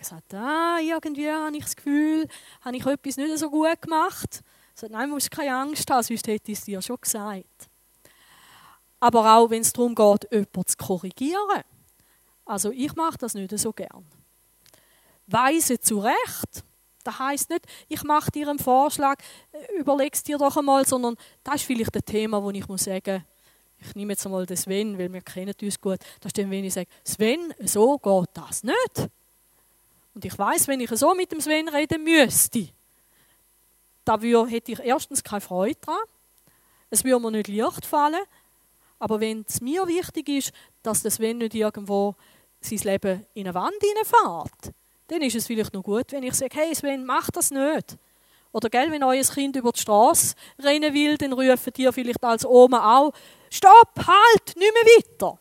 Ich 0.00 0.08
sagte, 0.08 0.36
ah, 0.36 0.80
irgendwie 0.80 1.30
habe 1.30 1.56
ich 1.56 1.62
das 1.62 1.76
Gefühl, 1.76 2.26
habe 2.62 2.76
ich 2.76 2.84
etwas 2.84 3.16
nicht 3.16 3.38
so 3.38 3.48
gut 3.48 3.80
gemacht. 3.80 4.42
Ich 4.74 4.80
sagte, 4.80 4.92
nein, 4.92 5.08
du 5.08 5.14
musst 5.14 5.30
keine 5.30 5.54
Angst 5.54 5.88
haben, 5.88 6.02
sonst 6.02 6.26
hätte 6.26 6.50
ich 6.50 6.58
es 6.58 6.64
dir 6.64 6.82
schon 6.82 7.00
gesagt. 7.00 7.68
Aber 8.98 9.36
auch 9.36 9.50
wenn 9.50 9.60
es 9.60 9.72
darum 9.72 9.94
geht, 9.94 10.32
jemanden 10.32 10.66
zu 10.66 10.76
korrigieren. 10.78 11.62
Also 12.44 12.72
ich 12.72 12.92
mache 12.96 13.18
das 13.18 13.34
nicht 13.34 13.56
so 13.56 13.72
gern. 13.72 14.04
Weise 15.28 15.78
zu 15.78 16.00
Recht. 16.00 16.64
Das 17.02 17.18
heisst 17.18 17.50
nicht, 17.50 17.64
ich 17.88 18.02
mache 18.04 18.30
dir 18.30 18.48
einen 18.48 18.58
Vorschlag, 18.58 19.16
überleg 19.78 20.14
es 20.14 20.22
dir 20.22 20.36
doch 20.38 20.56
einmal, 20.56 20.86
sondern 20.86 21.16
das 21.42 21.56
ist 21.56 21.64
vielleicht 21.64 21.96
ein 21.96 22.04
Thema, 22.04 22.42
wo 22.42 22.50
ich 22.50 22.68
muss 22.68 22.84
sagen, 22.84 23.24
ich 23.78 23.94
nehme 23.94 24.12
jetzt 24.12 24.26
einmal 24.26 24.44
den 24.44 24.56
Sven, 24.56 24.98
weil 24.98 25.10
wir 25.10 25.22
kennen 25.22 25.54
uns 25.62 25.80
gut. 25.80 26.00
Das 26.20 26.28
ist 26.28 26.38
dann, 26.38 26.50
wenn 26.50 26.64
ich 26.64 26.74
sage, 26.74 26.88
Sven, 27.02 27.54
so 27.64 27.96
geht 27.98 28.28
das 28.34 28.62
nicht. 28.62 29.10
Und 30.14 30.24
ich 30.24 30.38
weiß, 30.38 30.68
wenn 30.68 30.80
ich 30.80 30.90
so 30.90 31.14
mit 31.14 31.32
dem 31.32 31.40
Sven 31.40 31.68
reden 31.68 32.04
müsste, 32.04 32.68
da 34.04 34.18
hätte 34.20 34.72
ich 34.72 34.80
erstens 34.80 35.22
keine 35.22 35.40
Freude 35.40 35.78
daran. 35.80 36.00
Es 36.90 37.04
würde 37.04 37.20
mir 37.20 37.30
nicht 37.30 37.48
leicht 37.48 37.86
fallen. 37.86 38.20
Aber 38.98 39.20
wenn 39.20 39.44
es 39.48 39.60
mir 39.60 39.86
wichtig 39.86 40.28
ist, 40.28 40.52
dass 40.82 41.02
das 41.02 41.14
Sven 41.14 41.38
nicht 41.38 41.54
irgendwo 41.54 42.16
sein 42.60 42.78
Leben 42.78 43.26
in 43.32 43.46
eine 43.46 43.54
Wand 43.54 43.76
hineinfährt, 43.80 44.74
dann 45.10 45.22
ist 45.22 45.36
es 45.36 45.46
vielleicht 45.46 45.74
noch 45.74 45.82
gut, 45.82 46.12
wenn 46.12 46.22
ich 46.22 46.34
sage, 46.34 46.56
hey 46.56 46.74
Sven, 46.74 47.04
mach 47.04 47.30
das 47.30 47.50
nicht. 47.50 47.96
Oder 48.52 48.68
gell, 48.68 48.90
wenn 48.90 49.02
euer 49.02 49.22
Kind 49.22 49.56
über 49.56 49.72
die 49.72 49.80
Straße 49.80 50.34
rennen 50.58 50.92
will, 50.92 51.16
dann 51.16 51.32
rufen 51.32 51.72
ihr 51.76 51.92
vielleicht 51.92 52.22
als 52.24 52.44
Oma 52.44 52.98
auch, 52.98 53.12
stopp, 53.48 53.94
halt, 53.96 54.56
nicht 54.56 54.72
mehr 54.74 54.96
weiter. 54.96 55.38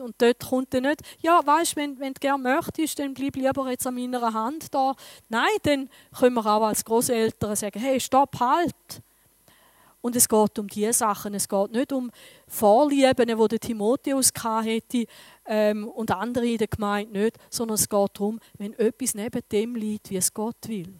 Und 0.00 0.14
dort 0.18 0.38
kommt 0.40 0.72
dann 0.74 0.84
nicht, 0.84 1.00
ja, 1.20 1.44
weißt 1.44 1.76
wenn, 1.76 1.98
wenn 1.98 2.14
du 2.14 2.20
gerne 2.20 2.42
möchtest, 2.42 2.98
dann 2.98 3.14
bleib 3.14 3.34
lieber 3.36 3.68
jetzt 3.68 3.86
an 3.86 3.94
meiner 3.94 4.32
Hand 4.32 4.72
da. 4.72 4.94
Nein, 5.28 5.48
dann 5.64 5.90
können 6.16 6.34
wir 6.34 6.46
auch 6.46 6.62
als 6.62 6.84
Großeltern 6.84 7.56
sagen, 7.56 7.80
hey, 7.80 7.98
stopp, 7.98 8.38
halt. 8.38 9.02
Und 10.08 10.16
es 10.16 10.26
geht 10.26 10.58
um 10.58 10.66
diese 10.66 10.94
Sachen. 10.94 11.34
Es 11.34 11.46
geht 11.46 11.70
nicht 11.70 11.92
um 11.92 12.10
Vorlieben, 12.46 13.28
die 13.28 13.48
der 13.48 13.60
Timotheus 13.60 14.32
hatte 14.42 15.04
ähm, 15.44 15.86
und 15.86 16.10
andere 16.10 16.46
in 16.46 16.56
der 16.56 16.66
Gemeinde 16.66 17.12
nicht, 17.12 17.36
sondern 17.50 17.74
es 17.74 17.86
geht 17.86 18.10
darum, 18.14 18.40
wenn 18.56 18.72
etwas 18.78 19.14
neben 19.14 19.42
dem 19.52 19.76
liegt, 19.76 20.08
wie 20.08 20.16
es 20.16 20.32
Gott 20.32 20.66
will. 20.66 20.94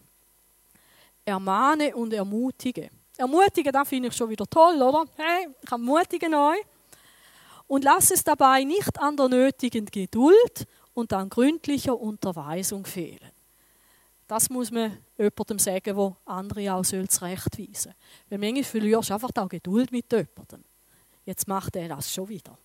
Ermahne 1.24 1.96
und 1.96 2.12
ermutige. 2.12 2.90
Ermutigen, 3.16 3.72
das 3.72 3.88
finde 3.88 4.08
ich 4.08 4.14
schon 4.14 4.28
wieder 4.28 4.44
toll, 4.44 4.76
oder? 4.82 5.06
Hey, 5.16 5.48
ich 5.62 5.72
ermutige 5.72 6.26
euch. 6.26 6.60
Und 7.66 7.84
lass 7.84 8.10
es 8.10 8.22
dabei 8.22 8.62
nicht 8.64 9.00
an 9.00 9.16
der 9.16 9.30
nötigen 9.30 9.86
Geduld 9.86 10.66
und 10.92 11.14
an 11.14 11.30
gründlicher 11.30 11.98
Unterweisung 11.98 12.84
fehlen. 12.84 13.32
Das 14.26 14.50
muss 14.50 14.70
man 14.70 14.98
jemandem 15.18 15.58
sagen, 15.58 15.96
wo 15.96 16.16
andere 16.24 16.72
auch 16.72 16.82
zurechtweisen 16.82 17.74
soll. 17.74 17.94
Weil 18.28 18.38
manchmal 18.38 18.64
verlierst 18.64 19.10
du 19.10 19.14
einfach 19.14 19.30
auch 19.36 19.48
Geduld 19.48 19.90
mit 19.90 20.10
jemandem. 20.12 20.64
Jetzt 21.24 21.48
macht 21.48 21.76
er 21.76 21.88
das 21.88 22.12
schon 22.12 22.28
wieder. 22.28 22.56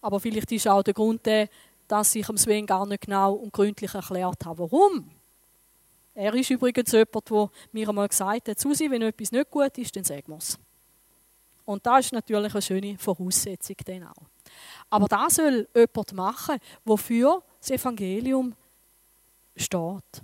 Aber 0.00 0.20
vielleicht 0.20 0.52
ist 0.52 0.68
auch 0.68 0.82
der 0.82 0.94
Grund 0.94 1.24
der, 1.24 1.48
dass 1.88 2.14
ich 2.14 2.26
dem 2.26 2.36
Sven 2.36 2.66
gar 2.66 2.86
nicht 2.86 3.02
genau 3.02 3.34
und 3.34 3.52
gründlich 3.52 3.94
erklärt 3.94 4.44
habe, 4.44 4.58
warum. 4.58 5.10
Er 6.14 6.34
ist 6.34 6.50
übrigens 6.50 6.92
jemand, 6.92 7.30
der 7.30 7.50
mir 7.72 7.88
einmal 7.88 8.08
gesagt 8.08 8.48
hat, 8.48 8.58
Susi, 8.58 8.90
wenn 8.90 9.02
etwas 9.02 9.32
nicht 9.32 9.50
gut 9.50 9.76
ist, 9.78 9.94
dann 9.94 10.04
sagen 10.04 10.24
wir 10.28 10.38
es. 10.38 10.58
Und 11.64 11.84
das 11.84 12.06
ist 12.06 12.12
natürlich 12.12 12.52
eine 12.52 12.62
schöne 12.62 12.98
Voraussetzung 12.98 13.76
dann 13.84 14.04
auch. 14.04 14.22
Aber 14.88 15.08
das 15.08 15.34
soll 15.34 15.68
jemand 15.74 16.12
machen, 16.12 16.58
wofür 16.84 17.42
das 17.60 17.70
Evangelium 17.70 18.54
steht. 19.56 20.22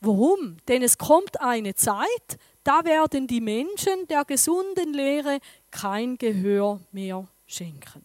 Warum? 0.00 0.58
Denn 0.68 0.82
es 0.82 0.96
kommt 0.96 1.40
eine 1.40 1.74
Zeit, 1.74 2.38
da 2.62 2.84
werden 2.84 3.26
die 3.26 3.40
Menschen 3.40 4.06
der 4.08 4.24
gesunden 4.24 4.92
Lehre 4.92 5.38
kein 5.70 6.16
Gehör 6.18 6.80
mehr 6.92 7.26
schenken. 7.46 8.04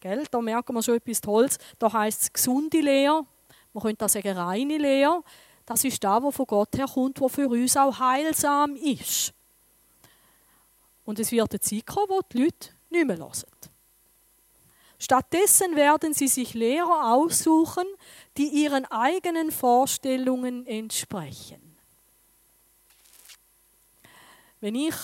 Gell? 0.00 0.24
Da 0.30 0.40
merken 0.40 0.74
wir 0.74 0.82
schon 0.82 0.96
etwas 0.96 1.20
Tolles. 1.20 1.58
Da 1.78 1.92
heißt 1.92 2.22
es 2.22 2.32
gesunde 2.32 2.80
Lehre. 2.80 3.26
Man 3.72 3.82
könnte 3.82 4.04
auch 4.04 4.08
sagen 4.08 4.36
reine 4.36 4.78
Lehre. 4.78 5.22
Das 5.66 5.84
ist 5.84 6.02
da, 6.02 6.22
wo 6.22 6.30
von 6.30 6.46
Gott 6.46 6.76
herkommt, 6.76 7.20
wo 7.20 7.28
für 7.28 7.48
uns 7.48 7.76
auch 7.76 7.98
heilsam 7.98 8.76
ist. 8.76 9.32
Und 11.04 11.18
es 11.18 11.30
wird 11.30 11.50
eine 11.50 11.60
Zeit 11.60 11.86
kommen, 11.86 12.08
wo 12.08 12.20
die 12.32 12.44
Leute 12.44 12.70
nicht 12.88 13.06
mehr 13.06 13.18
hören. 13.18 13.32
Stattdessen 14.98 15.76
werden 15.76 16.12
sie 16.12 16.28
sich 16.28 16.52
Lehrer 16.52 17.14
aussuchen, 17.14 17.86
die 18.40 18.48
ihren 18.48 18.86
eigenen 18.86 19.52
Vorstellungen 19.52 20.66
entsprechen. 20.66 21.76
Wenn 24.60 24.74
ich 24.74 24.94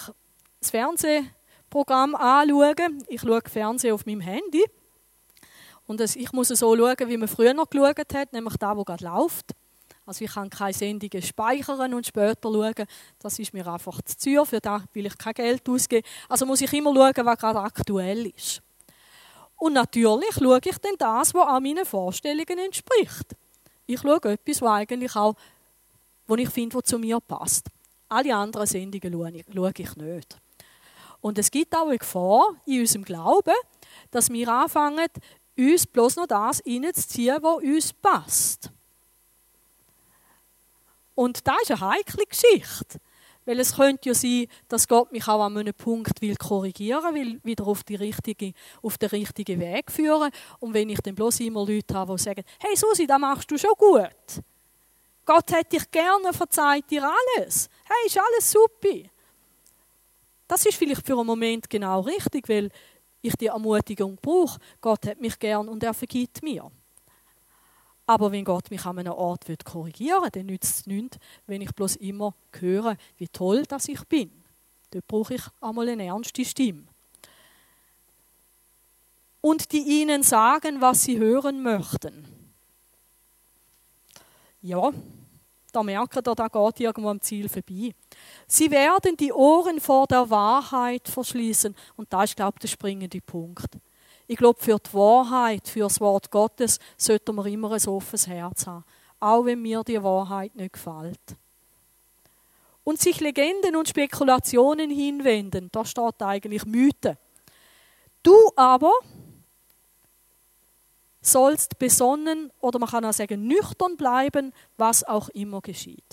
das 0.58 0.70
Fernsehprogramm 0.70 2.14
anschaue, 2.14 2.74
ich 3.08 3.20
schaue 3.20 3.42
Fernsehen 3.44 3.92
auf 3.92 4.06
meinem 4.06 4.22
Handy, 4.22 4.64
und 5.86 6.00
ich 6.00 6.32
muss 6.32 6.48
so 6.48 6.76
schauen, 6.76 7.08
wie 7.08 7.16
man 7.18 7.28
früher 7.28 7.52
noch 7.52 7.68
geschaut 7.68 8.14
hat, 8.14 8.32
nämlich 8.32 8.56
da, 8.56 8.74
wo 8.74 8.84
gerade 8.84 9.04
läuft. 9.04 9.52
Also 10.06 10.24
ich 10.24 10.32
kann 10.32 10.48
keine 10.48 10.72
Sendungen 10.72 11.22
speichern 11.22 11.92
und 11.92 12.06
später 12.06 12.50
schauen. 12.50 12.86
Das 13.18 13.38
ist 13.38 13.52
mir 13.52 13.66
einfach 13.66 14.00
zu 14.00 14.16
teuer, 14.18 14.46
für 14.46 14.60
das 14.60 14.82
will 14.94 15.04
ich 15.04 15.18
kein 15.18 15.34
Geld 15.34 15.68
ausgeben. 15.68 16.06
Also 16.26 16.46
muss 16.46 16.62
ich 16.62 16.72
immer 16.72 16.94
schauen, 16.94 17.26
was 17.26 17.38
gerade 17.38 17.60
aktuell 17.60 18.26
ist. 18.28 18.62
Und 19.56 19.72
natürlich 19.72 20.34
schaue 20.34 20.60
ich 20.62 20.78
dann 20.78 20.96
das, 20.98 21.34
was 21.34 21.48
an 21.48 21.62
meinen 21.62 21.84
Vorstellungen 21.84 22.58
entspricht. 22.58 23.34
Ich 23.86 24.00
schaue 24.00 24.16
etwas, 24.16 24.62
was 24.62 24.70
eigentlich 24.70 25.16
auch, 25.16 25.34
was 26.26 26.38
ich 26.38 26.50
finde, 26.50 26.76
was 26.76 26.84
zu 26.84 26.98
mir 26.98 27.20
passt. 27.20 27.68
Alle 28.08 28.34
anderen 28.34 28.66
Sendungen 28.66 29.12
schaue 29.12 29.72
ich 29.76 29.96
nicht. 29.96 30.38
Und 31.20 31.38
es 31.38 31.50
gibt 31.50 31.74
auch 31.74 31.88
eine 31.88 31.98
Gefahr 31.98 32.54
in 32.66 32.80
unserem 32.80 33.04
Glauben, 33.04 33.54
dass 34.10 34.30
wir 34.30 34.48
anfangen, 34.48 35.06
uns 35.56 35.86
bloß 35.86 36.16
noch 36.16 36.26
das 36.26 36.62
reinzuziehen, 36.66 37.42
was 37.42 37.62
uns 37.62 37.92
passt. 37.92 38.70
Und 41.14 41.46
das 41.46 41.62
ist 41.62 41.70
eine 41.70 41.80
heikle 41.80 42.26
Geschichte. 42.26 42.98
Weil 43.46 43.60
es 43.60 43.74
könnte 43.74 44.08
ja 44.10 44.14
sein, 44.14 44.48
dass 44.68 44.86
Gott 44.86 45.12
mich 45.12 45.26
auch 45.26 45.42
an 45.42 45.56
einem 45.56 45.72
Punkt 45.72 46.20
will 46.20 46.36
korrigieren 46.36 47.14
will, 47.14 47.40
wieder 47.44 47.66
auf, 47.66 47.84
die 47.84 47.94
richtige, 47.94 48.52
auf 48.82 48.98
den 48.98 49.08
richtigen 49.08 49.60
Weg 49.60 49.90
führen. 49.90 50.30
Und 50.58 50.74
wenn 50.74 50.90
ich 50.90 51.00
dann 51.00 51.14
bloß 51.14 51.40
immer 51.40 51.64
Leute 51.64 51.94
habe, 51.94 52.16
die 52.16 52.22
sagen, 52.22 52.42
hey 52.58 52.76
Susi, 52.76 53.06
das 53.06 53.18
machst 53.18 53.50
du 53.50 53.56
schon 53.56 53.70
gut. 53.78 54.42
Gott 55.24 55.50
hätte 55.52 55.76
dich 55.76 55.90
gerne, 55.90 56.32
verzeiht 56.32 56.90
dir 56.90 57.04
alles. 57.04 57.68
Hey, 57.84 58.06
ist 58.06 58.18
alles 58.18 58.50
super. 58.50 59.08
Das 60.46 60.64
ist 60.66 60.76
vielleicht 60.76 61.04
für 61.04 61.16
einen 61.16 61.26
Moment 61.26 61.68
genau 61.70 62.00
richtig, 62.00 62.48
weil 62.48 62.70
ich 63.22 63.34
die 63.36 63.46
Ermutigung 63.46 64.16
brauche. 64.20 64.58
Gott 64.80 65.06
hat 65.06 65.20
mich 65.20 65.38
gern 65.38 65.68
und 65.68 65.82
er 65.82 65.94
vergibt 65.94 66.42
mir. 66.42 66.70
Aber 68.06 68.30
wenn 68.30 68.44
Gott 68.44 68.70
mich 68.70 68.84
an 68.86 68.98
einem 68.98 69.12
Ort 69.12 69.46
korrigieren 69.64 70.22
will, 70.22 70.30
dann 70.30 70.46
nützt 70.46 70.80
es 70.80 70.86
nichts, 70.86 71.18
wenn 71.46 71.60
ich 71.60 71.74
bloß 71.74 71.96
immer 71.96 72.34
höre, 72.52 72.96
wie 73.18 73.28
toll 73.28 73.64
dass 73.64 73.88
ich 73.88 74.02
bin. 74.04 74.30
Dort 74.90 75.06
brauche 75.08 75.34
ich 75.34 75.42
einmal 75.60 75.88
eine 75.88 76.04
ernste 76.04 76.44
Stimme. 76.44 76.84
Und 79.40 79.72
die 79.72 80.02
ihnen 80.02 80.22
sagen, 80.22 80.80
was 80.80 81.02
sie 81.02 81.18
hören 81.18 81.62
möchten. 81.62 82.26
Ja, 84.62 84.92
da 85.72 85.82
merken 85.82 86.22
ihr, 86.26 86.34
da 86.34 86.48
geht 86.48 86.80
irgendwo 86.80 87.10
am 87.10 87.20
Ziel 87.20 87.48
vorbei. 87.48 87.92
Sie 88.46 88.70
werden 88.70 89.16
die 89.16 89.32
Ohren 89.32 89.80
vor 89.80 90.06
der 90.06 90.30
Wahrheit 90.30 91.06
verschließen. 91.06 91.74
Und 91.96 92.12
da 92.12 92.24
ist, 92.24 92.34
glaube 92.34 92.54
ich, 92.56 92.60
der 92.62 92.68
springende 92.68 93.20
Punkt. 93.20 93.78
Ich 94.26 94.36
glaube, 94.36 94.60
für 94.60 94.78
die 94.78 94.94
Wahrheit, 94.94 95.68
für 95.68 95.80
das 95.80 96.00
Wort 96.00 96.30
Gottes, 96.30 96.78
sollten 96.96 97.34
wir 97.36 97.46
immer 97.46 97.72
ein 97.72 97.88
offenes 97.88 98.26
Herz 98.26 98.66
haben. 98.66 98.84
Auch 99.20 99.44
wenn 99.44 99.62
mir 99.62 99.82
die 99.84 100.02
Wahrheit 100.02 100.54
nicht 100.56 100.74
gefällt. 100.74 101.36
Und 102.84 103.00
sich 103.00 103.20
Legenden 103.20 103.76
und 103.76 103.88
Spekulationen 103.88 104.90
hinwenden, 104.90 105.68
da 105.72 105.84
steht 105.84 106.22
eigentlich 106.22 106.64
Mythen. 106.66 107.16
Du 108.22 108.50
aber 108.56 108.92
sollst 111.20 111.78
besonnen 111.78 112.52
oder 112.60 112.78
man 112.78 112.88
kann 112.88 113.04
auch 113.04 113.12
sagen 113.12 113.46
nüchtern 113.46 113.96
bleiben, 113.96 114.52
was 114.76 115.02
auch 115.04 115.28
immer 115.30 115.60
geschieht. 115.60 116.04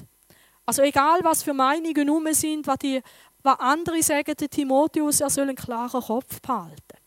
Also 0.66 0.82
egal, 0.82 1.20
was 1.24 1.44
für 1.44 1.54
Meinungen 1.54 2.10
um 2.10 2.26
sind, 2.34 2.66
was, 2.68 2.78
die, 2.78 3.02
was 3.42 3.60
andere 3.60 4.02
sagen, 4.02 4.34
der 4.40 4.50
Timotheus, 4.50 5.22
er 5.22 5.30
soll 5.30 5.44
einen 5.44 5.56
klaren 5.56 6.02
Kopf 6.02 6.42
behalten. 6.42 7.03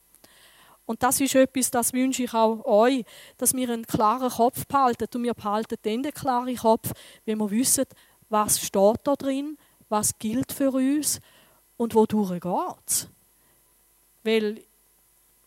Und 0.87 1.03
das 1.03 1.20
ist 1.20 1.35
etwas, 1.35 1.70
das 1.70 1.92
wünsche 1.92 2.22
ich 2.22 2.33
auch 2.33 2.64
euch, 2.64 3.05
dass 3.37 3.55
wir 3.55 3.68
einen 3.68 3.87
klaren 3.87 4.31
Kopf 4.31 4.66
behalten. 4.66 5.09
Und 5.14 5.25
wir 5.25 5.35
behalten 5.35 5.77
dann 5.83 6.03
den 6.03 6.12
klaren 6.12 6.57
Kopf, 6.57 6.92
wenn 7.25 7.38
wir 7.38 7.51
wissen, 7.51 7.85
was 8.29 8.61
steht 8.61 9.01
da 9.03 9.16
drin, 9.16 9.59
was 9.88 10.16
gilt 10.18 10.53
für 10.53 10.70
uns 10.70 11.20
und 11.77 11.92
geht 11.92 12.12
es. 12.87 13.09
Weil 14.22 14.62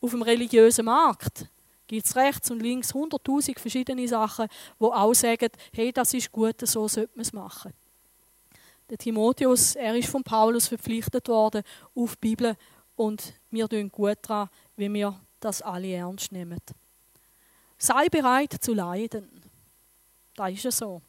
auf 0.01 0.11
dem 0.11 0.21
religiösen 0.21 0.85
Markt 0.85 1.47
gibt 1.87 2.05
es 2.05 2.15
rechts 2.15 2.51
und 2.51 2.61
links 2.61 2.93
hunderttausend 2.93 3.59
verschiedene 3.59 4.07
Sachen, 4.07 4.47
wo 4.77 4.91
auch 4.91 5.13
sagen, 5.13 5.49
hey, 5.73 5.91
das 5.91 6.13
ist 6.13 6.31
gut, 6.31 6.55
so 6.61 6.87
sollte 6.87 7.11
man 7.15 7.21
es 7.21 7.33
machen. 7.33 7.73
Der 8.89 8.97
Timotheus, 8.97 9.75
er 9.75 9.95
ist 9.95 10.09
von 10.09 10.23
Paulus 10.23 10.67
verpflichtet 10.67 11.27
worden 11.27 11.63
auf 11.95 12.15
die 12.15 12.29
Bibel 12.29 12.55
und 12.95 13.33
wir 13.51 13.67
tun 13.67 13.89
gut 13.91 14.17
daran, 14.21 14.49
wie 14.77 14.91
wir 14.93 15.19
das 15.39 15.61
alle 15.61 15.93
ernst 15.93 16.31
nehmen. 16.31 16.59
Sei 17.77 18.09
bereit 18.09 18.55
zu 18.59 18.73
leiden. 18.73 19.29
Da 20.35 20.47
ist 20.47 20.65
es 20.65 20.77
so. 20.77 21.01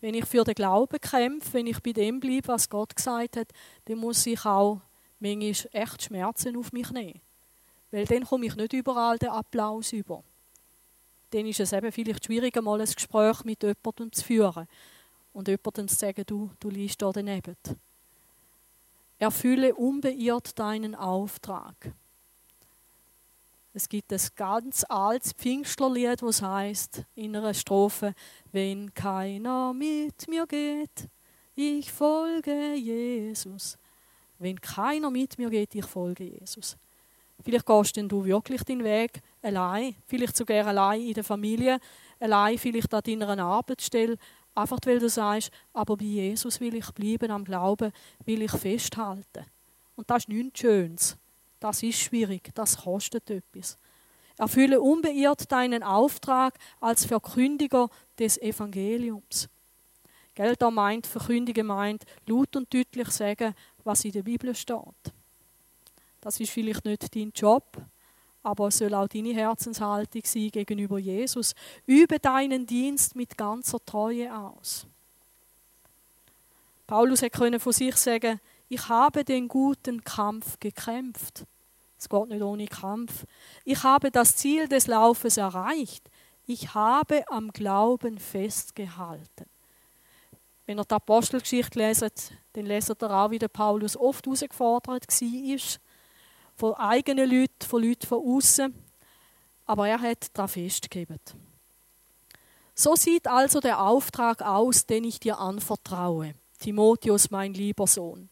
Wenn 0.00 0.14
ich 0.14 0.24
für 0.24 0.44
den 0.44 0.54
Glauben 0.54 0.98
kämpfe, 0.98 1.54
wenn 1.54 1.66
ich 1.66 1.80
bei 1.80 1.92
dem 1.92 2.20
bleibe, 2.20 2.48
was 2.48 2.68
Gott 2.68 2.96
gesagt 2.96 3.36
hat, 3.36 3.52
dann 3.84 3.98
muss 3.98 4.24
ich 4.26 4.44
auch 4.46 4.80
manchmal 5.18 5.68
echt 5.72 6.02
Schmerzen 6.02 6.56
auf 6.56 6.72
mich 6.72 6.90
nehmen. 6.90 7.20
Weil 7.90 8.06
dann 8.06 8.24
komme 8.24 8.46
ich 8.46 8.56
nicht 8.56 8.72
überall 8.72 9.18
den 9.18 9.28
Applaus 9.28 9.92
über. 9.92 10.22
Dann 11.30 11.46
ist 11.46 11.60
es 11.60 11.72
eben 11.72 11.92
vielleicht 11.92 12.24
schwieriger, 12.24 12.62
mal 12.62 12.80
ein 12.80 12.86
Gespräch 12.86 13.44
mit 13.44 13.62
jemandem 13.62 14.12
zu 14.12 14.24
führen 14.24 14.66
und 15.32 15.48
jemandem 15.48 15.88
zu 15.88 15.94
sagen, 15.94 16.24
du, 16.26 16.50
du 16.58 16.70
liest 16.70 17.02
da 17.02 17.12
daneben. 17.12 17.56
Erfülle 19.18 19.74
unbeirrt 19.74 20.58
deinen 20.58 20.94
Auftrag. 20.94 21.92
Es 23.72 23.88
gibt 23.88 24.12
ein 24.12 24.20
ganz 24.34 24.84
altes 24.88 25.32
Pfingstlerlied, 25.32 26.22
das 26.22 26.42
heißt 26.42 27.04
in 27.14 27.36
einer 27.36 27.54
Strophe: 27.54 28.14
Wenn 28.50 28.92
keiner 28.92 29.72
mit 29.72 30.26
mir 30.28 30.46
geht, 30.46 31.08
ich 31.54 31.92
folge 31.92 32.74
Jesus. 32.74 33.78
Wenn 34.40 34.60
keiner 34.60 35.10
mit 35.10 35.38
mir 35.38 35.50
geht, 35.50 35.74
ich 35.74 35.84
folge 35.84 36.24
Jesus. 36.24 36.76
Vielleicht 37.44 37.64
gehst 37.66 37.96
du 37.96 38.24
wirklich 38.24 38.64
den 38.64 38.82
Weg 38.82 39.22
allein, 39.40 39.94
vielleicht 40.06 40.36
sogar 40.36 40.66
allein 40.66 41.02
in 41.02 41.14
der 41.14 41.24
Familie, 41.24 41.78
allein 42.18 42.58
vielleicht 42.58 42.92
an 42.92 43.02
deiner 43.02 43.38
Arbeitsstelle, 43.38 44.16
einfach 44.54 44.78
weil 44.84 44.98
du 44.98 45.08
sagst, 45.08 45.50
aber 45.72 45.96
bei 45.96 46.04
Jesus 46.04 46.60
will 46.60 46.74
ich 46.74 46.90
bleiben, 46.90 47.30
am 47.30 47.44
Glauben 47.44 47.92
will 48.24 48.42
ich 48.42 48.50
festhalten. 48.50 49.46
Und 49.96 50.10
das 50.10 50.24
ist 50.24 50.28
nichts 50.28 50.60
Schönes. 50.60 51.16
Das 51.60 51.82
ist 51.82 52.00
schwierig, 52.00 52.50
das 52.54 52.78
kostet 52.78 53.30
etwas. 53.30 53.76
Erfülle 54.38 54.80
unbeirrt 54.80 55.52
deinen 55.52 55.82
Auftrag 55.82 56.58
als 56.80 57.04
Verkündiger 57.04 57.90
des 58.18 58.38
Evangeliums. 58.38 59.48
Gell, 60.34 60.56
da 60.56 60.70
meint, 60.70 61.06
verkündigen 61.06 61.66
meint, 61.66 62.04
laut 62.26 62.56
und 62.56 62.72
deutlich 62.72 63.10
sagen, 63.10 63.54
was 63.84 64.04
in 64.06 64.12
der 64.12 64.22
Bibel 64.22 64.54
steht. 64.54 65.12
Das 66.22 66.40
ist 66.40 66.50
vielleicht 66.50 66.86
nicht 66.86 67.14
dein 67.14 67.32
Job, 67.34 67.76
aber 68.42 68.68
es 68.68 68.78
soll 68.78 68.94
auch 68.94 69.08
deine 69.08 69.34
Herzenshaltung 69.34 70.22
sein 70.24 70.50
gegenüber 70.50 70.98
Jesus. 70.98 71.54
Übe 71.86 72.18
deinen 72.18 72.66
Dienst 72.66 73.14
mit 73.14 73.36
ganzer 73.36 73.84
Treue 73.84 74.34
aus. 74.34 74.86
Paulus 76.86 77.22
hätte 77.22 77.60
von 77.60 77.72
sich 77.72 77.96
sagen, 77.96 78.40
ich 78.70 78.88
habe 78.88 79.24
den 79.24 79.48
guten 79.48 80.04
Kampf 80.04 80.58
gekämpft. 80.60 81.44
Es 81.98 82.08
geht 82.08 82.28
nicht 82.28 82.40
ohne 82.40 82.66
Kampf. 82.66 83.26
Ich 83.64 83.82
habe 83.82 84.12
das 84.12 84.36
Ziel 84.36 84.68
des 84.68 84.86
Laufes 84.86 85.36
erreicht. 85.36 86.08
Ich 86.46 86.72
habe 86.72 87.24
am 87.28 87.50
Glauben 87.52 88.18
festgehalten. 88.18 89.46
Wenn 90.66 90.78
ihr 90.78 90.84
die 90.84 90.94
Apostelgeschichte 90.94 91.80
leset, 91.80 92.32
dann 92.52 92.64
leset 92.64 93.02
ihr 93.02 93.10
auch, 93.10 93.32
wie 93.32 93.40
der 93.40 93.48
Paulus 93.48 93.96
oft 93.96 94.24
herausgefordert 94.24 95.20
war. 95.20 95.80
Von 96.54 96.74
eigenen 96.74 97.28
Leuten, 97.28 97.66
von 97.66 97.82
Leuten 97.82 98.06
von 98.06 98.24
außen. 98.24 98.74
Aber 99.66 99.88
er 99.88 100.00
hat 100.00 100.28
daran 100.32 100.48
festgegeben. 100.48 101.18
So 102.76 102.94
sieht 102.94 103.26
also 103.26 103.58
der 103.58 103.82
Auftrag 103.82 104.42
aus, 104.42 104.86
den 104.86 105.02
ich 105.02 105.18
dir 105.18 105.40
anvertraue. 105.40 106.34
Timotheus, 106.60 107.32
mein 107.32 107.52
lieber 107.52 107.88
Sohn. 107.88 108.30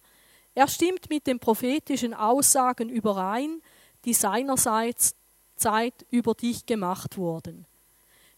Er 0.59 0.67
stimmt 0.67 1.09
mit 1.09 1.29
den 1.29 1.39
prophetischen 1.39 2.15
Aussagen 2.15 2.89
überein, 2.89 3.63
die 4.05 4.13
seinerseits 4.13 5.15
Zeit 5.55 6.05
über 6.11 6.35
dich 6.35 6.67
gemacht 6.67 7.17
wurden. 7.17 7.65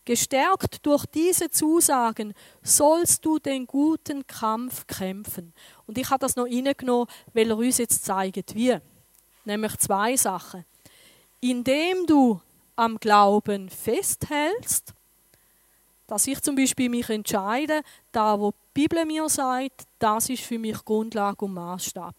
Gestärkt 0.05 0.85
durch 0.85 1.07
diese 1.07 1.49
Zusagen 1.49 2.35
sollst 2.63 3.25
du 3.25 3.39
den 3.39 3.67
guten 3.67 4.27
Kampf 4.27 4.87
kämpfen. 4.87 5.55
Und 5.87 5.97
ich 5.97 6.11
habe 6.11 6.19
das 6.19 6.37
noch 6.37 6.45
reingenommen, 6.45 7.07
weil 7.33 7.49
er 7.49 7.57
uns 7.57 7.79
jetzt 7.79 8.05
zeigt, 8.05 8.55
wie. 8.55 8.77
Nämlich 9.47 9.79
zwei 9.79 10.15
Sachen. 10.15 10.67
Indem 11.41 12.05
du 12.07 12.39
am 12.77 12.99
Glauben 12.99 13.71
festhältst, 13.71 14.93
dass 16.07 16.27
ich 16.27 16.43
zum 16.43 16.55
Beispiel 16.55 16.91
mich 16.91 17.09
entscheide, 17.09 17.81
da 18.13 18.39
wo 18.39 18.53
die 18.77 18.83
Bibel 18.83 19.05
mir 19.05 19.29
sagt, 19.29 19.87
das 19.99 20.29
ist 20.29 20.45
für 20.45 20.59
mich 20.59 20.85
Grundlage 20.85 21.45
und 21.45 21.55
Maßstab. 21.55 22.15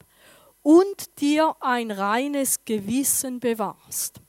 Und 0.63 1.19
dir 1.19 1.55
ein 1.59 1.89
reines 1.89 2.63
Gewissen 2.65 3.39
bewahrst. 3.39 4.19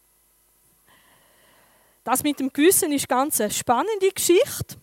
Das 2.04 2.22
mit 2.22 2.40
dem 2.40 2.52
Gewissen 2.52 2.92
ist 2.92 3.08
ganz 3.08 3.40
eine 3.40 3.50
spannende 3.50 4.10
Geschichte. 4.10 4.76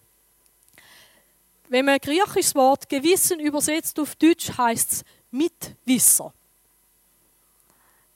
wenn 1.69 1.86
man 1.86 1.95
ein 1.95 1.99
griechisches 2.02 2.56
Wort 2.56 2.89
Gewissen 2.89 3.39
übersetzt 3.39 3.99
auf 3.99 4.15
Deutsch, 4.15 4.52
heißt 4.58 4.91
es 4.91 5.04
Mitwisser. 5.32 6.34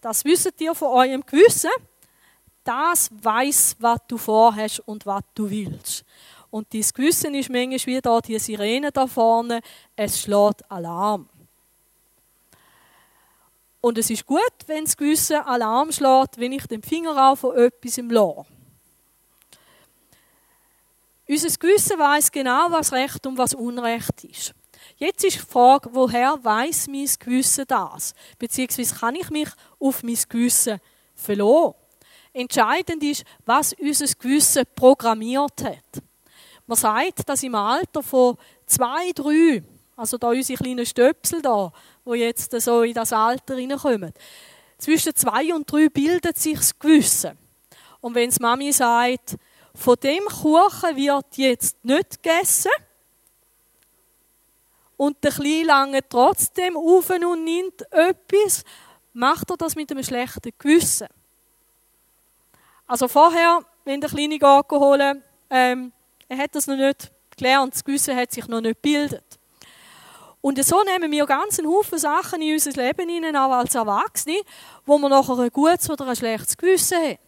Das 0.01 0.25
wisst 0.25 0.59
ihr 0.59 0.73
von 0.73 0.89
eurem 0.89 1.23
Gewissen. 1.25 1.69
Das 2.63 3.09
weiß, 3.11 3.75
was 3.79 3.99
du 4.07 4.17
vorhast 4.17 4.79
und 4.87 5.05
was 5.05 5.23
du 5.35 5.49
willst. 5.49 6.03
Und 6.53 6.71
dieses 6.71 6.93
Gewissen 6.93 7.33
ist 7.33 7.49
manchmal 7.49 7.79
wie 7.83 7.99
da 7.99 8.21
die 8.21 8.37
Sirene 8.37 8.91
da 8.91 9.07
vorne. 9.07 9.59
Es 9.95 10.21
schlägt 10.21 10.69
Alarm. 10.69 11.27
Und 13.81 13.97
es 13.97 14.11
ist 14.11 14.27
gut, 14.27 14.53
wenn 14.67 14.83
das 14.83 14.95
Gewissen 14.95 15.37
Alarm 15.37 15.91
schlägt, 15.91 16.37
wenn 16.37 16.51
ich 16.51 16.67
den 16.67 16.83
Finger 16.83 17.31
auf 17.31 17.39
von 17.39 17.57
etwas 17.57 17.97
im 17.97 18.11
lasse. 18.11 18.45
Unser 21.27 21.57
Gewissen 21.57 21.97
weiß 21.97 22.31
genau, 22.31 22.67
was 22.69 22.91
Recht 22.91 23.25
und 23.25 23.35
was 23.35 23.55
Unrecht 23.55 24.23
ist. 24.23 24.53
Jetzt 24.97 25.23
ist 25.23 25.37
die 25.37 25.51
Frage, 25.51 25.89
woher 25.91 26.37
weiß 26.39 26.85
mein 26.87 27.09
Gewissen 27.17 27.65
das? 27.67 28.13
Beziehungsweise 28.37 28.93
kann 28.93 29.15
ich 29.15 29.31
mich 29.31 29.49
auf 29.79 30.03
mein 30.03 30.19
Gewissen 30.29 30.79
verlassen? 31.15 31.73
Entscheidend 32.31 33.01
ist, 33.01 33.23
was 33.43 33.73
unser 33.73 34.05
Gewissen 34.19 34.65
programmiert 34.75 35.63
hat. 35.63 36.03
Man 36.65 36.77
sagt, 36.77 37.27
dass 37.27 37.43
im 37.43 37.55
Alter 37.55 38.01
von 38.01 38.37
zwei, 38.65 39.11
drei, 39.13 39.63
also 39.95 40.17
da 40.17 40.29
unsere 40.29 40.61
kleinen 40.61 40.85
Stöpsel 40.85 41.41
da, 41.41 41.71
wo 42.05 42.13
jetzt 42.13 42.51
so 42.61 42.83
in 42.83 42.93
das 42.93 43.11
Alter 43.11 43.55
hineinkommen, 43.55 44.13
zwischen 44.77 45.15
zwei 45.15 45.53
und 45.53 45.69
drei 45.71 45.89
bildet 45.89 46.37
sich 46.37 46.57
das 46.57 46.77
Gewissen. 46.77 47.37
Und 48.01 48.15
wenn 48.15 48.31
Mami 48.39 48.71
sagt, 48.71 49.37
von 49.75 49.95
dem 50.01 50.25
Kuchen 50.25 50.95
wird 50.95 51.37
jetzt 51.37 51.83
nicht 51.83 52.21
gegessen. 52.21 52.71
Und 54.97 55.23
der 55.23 55.31
Kleine 55.31 55.63
lange 55.63 56.07
trotzdem 56.07 56.77
auf 56.77 57.09
und 57.09 57.43
nimmt 57.43 57.81
etwas, 57.91 58.63
macht 59.13 59.49
er 59.49 59.57
das 59.57 59.75
mit 59.75 59.91
einem 59.91 60.03
schlechten 60.03 60.51
Gewissen. 60.57 61.07
Also 62.85 63.07
vorher, 63.07 63.65
wenn 63.85 64.01
der 64.01 64.09
Kleine 64.09 64.37
holen, 64.39 65.23
ähm, 65.49 65.91
er 66.33 66.39
hat 66.39 66.55
das 66.55 66.65
noch 66.65 66.75
nicht 66.75 67.11
gelernt, 67.37 67.75
das 67.75 67.83
Gewissen 67.83 68.15
hat 68.15 68.31
sich 68.31 68.47
noch 68.47 68.61
nicht 68.61 68.81
gebildet. 68.81 69.39
Und 70.41 70.63
so 70.65 70.83
nehmen 70.83 71.11
wir 71.11 71.25
ganz 71.25 71.59
einen 71.59 71.69
Haufen 71.69 71.97
Sachen 71.97 72.41
in 72.41 72.53
unser 72.53 72.71
Leben 72.71 73.07
hinein, 73.07 73.35
auch 73.35 73.51
als 73.51 73.75
Erwachsene, 73.75 74.41
wo 74.85 74.97
man 74.97 75.11
nachher 75.11 75.37
ein 75.39 75.49
gutes 75.49 75.89
oder 75.89 76.07
ein 76.07 76.15
schlechtes 76.15 76.57
Gewissen 76.57 76.97
hat. 76.97 77.19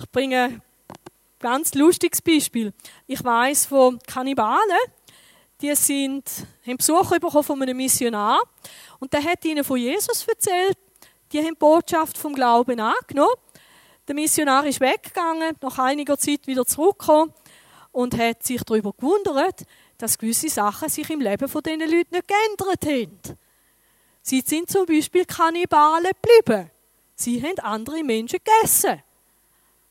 Ich 0.00 0.10
bringe 0.12 0.60
ganz 1.40 1.74
lustiges 1.74 2.20
Beispiel. 2.20 2.72
Ich 3.06 3.24
weiß 3.24 3.66
von 3.66 3.98
Kannibalen, 4.06 4.60
die 5.60 5.74
sind, 5.74 6.28
haben 6.66 6.76
Besuch 6.76 7.10
bekommen 7.10 7.42
von 7.42 7.62
einem 7.62 7.76
Missionar 7.76 8.40
und 9.00 9.12
der 9.12 9.24
hat 9.24 9.44
ihnen 9.44 9.64
von 9.64 9.78
Jesus 9.78 10.26
erzählt. 10.28 10.76
Die 11.32 11.38
haben 11.38 11.54
die 11.54 11.58
Botschaft 11.58 12.18
vom 12.18 12.34
Glauben 12.34 12.78
angenommen. 12.78 13.34
Der 14.06 14.14
Missionar 14.14 14.64
ist 14.66 14.80
weggegangen, 14.80 15.56
nach 15.60 15.78
einiger 15.78 16.16
Zeit 16.16 16.46
wieder 16.46 16.64
zurückgekommen 16.64 17.32
und 17.98 18.16
hat 18.16 18.44
sich 18.44 18.62
darüber 18.62 18.92
gewundert, 18.92 19.64
dass 19.96 20.16
gewisse 20.16 20.48
Sachen 20.48 20.88
sich 20.88 21.10
im 21.10 21.20
Leben 21.20 21.48
von 21.48 21.60
diesen 21.60 21.80
Leuten 21.80 22.14
nicht 22.14 22.28
geändert 22.28 22.86
haben. 22.86 23.36
Sie 24.22 24.40
sind 24.40 24.70
zum 24.70 24.86
Beispiel 24.86 25.24
Kannibalen 25.24 26.12
geblieben. 26.22 26.70
Sie 27.16 27.42
haben 27.42 27.58
andere 27.58 28.04
Menschen 28.04 28.38
gegessen 28.38 29.02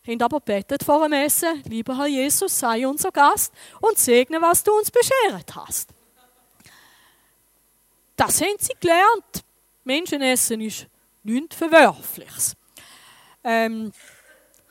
haben 0.07 0.21
aber 0.21 0.39
betet 0.39 0.85
vor 0.85 1.03
dem 1.03 1.11
Essen, 1.11 1.61
lieber 1.65 1.97
Herr 1.97 2.07
Jesus, 2.07 2.57
sei 2.57 2.87
unser 2.87 3.11
Gast 3.11 3.53
und 3.81 3.97
segne, 3.97 4.41
was 4.41 4.63
du 4.63 4.71
uns 4.71 4.89
beschert 4.89 5.53
hast. 5.53 5.89
Das 8.15 8.39
haben 8.39 8.55
sie 8.57 8.73
gelernt. 8.79 9.43
Menschenessen 9.83 10.61
ist 10.61 10.87
nichts 11.23 11.57
Verwerfliches. 11.57 12.55
Ähm, 13.43 13.91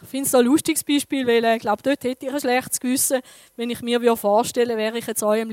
ich 0.07 0.11
finde 0.11 0.29
es 0.29 0.35
ein 0.37 0.45
lustiges 0.45 0.85
Beispiel, 0.85 1.27
weil 1.27 1.45
ich 1.57 1.61
glaube, 1.61 1.83
dort 1.83 2.05
hätte 2.05 2.27
ich 2.27 2.33
ein 2.33 2.41
schlechtes 2.41 2.79
Gewissen, 2.79 3.21
wenn 3.57 3.71
ich 3.71 3.83
mir 3.83 4.17
vorstellen 4.17 4.79
wer 4.79 4.95
ich 4.95 5.05
jetzt 5.05 5.23
euch 5.25 5.43
am 5.43 5.51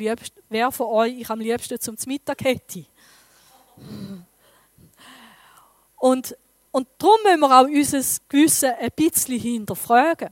wer 0.50 0.72
von 0.72 0.88
euch 0.88 1.20
ich 1.22 1.30
am 1.30 1.39
liebsten 1.39 1.80
zum 1.80 1.96
Mittag 2.06 2.44
hätte. 2.44 2.86
Und 5.98 6.38
und 6.72 6.88
darum 7.00 7.18
müssen 7.24 7.39
wir 7.39 7.60
auch 7.60 7.66
unser 7.66 8.02
Gewissen 8.30 8.72
ein 8.80 8.89
bisschen 8.96 9.39
hinterfragen. 9.39 10.30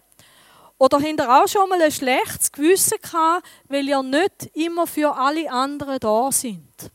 Oder 0.78 0.98
habt 0.98 1.20
ihr 1.20 1.30
auch 1.30 1.48
schon 1.48 1.70
mal 1.70 1.82
ein 1.82 1.92
schlechtes 1.92 2.52
Gewissen 2.52 2.98
gehabt, 3.02 3.48
weil 3.68 3.88
ihr 3.88 4.04
nicht 4.04 4.56
immer 4.56 4.86
für 4.86 5.16
alle 5.16 5.52
anderen 5.52 6.00
da 6.00 6.32
sind? 6.32 6.92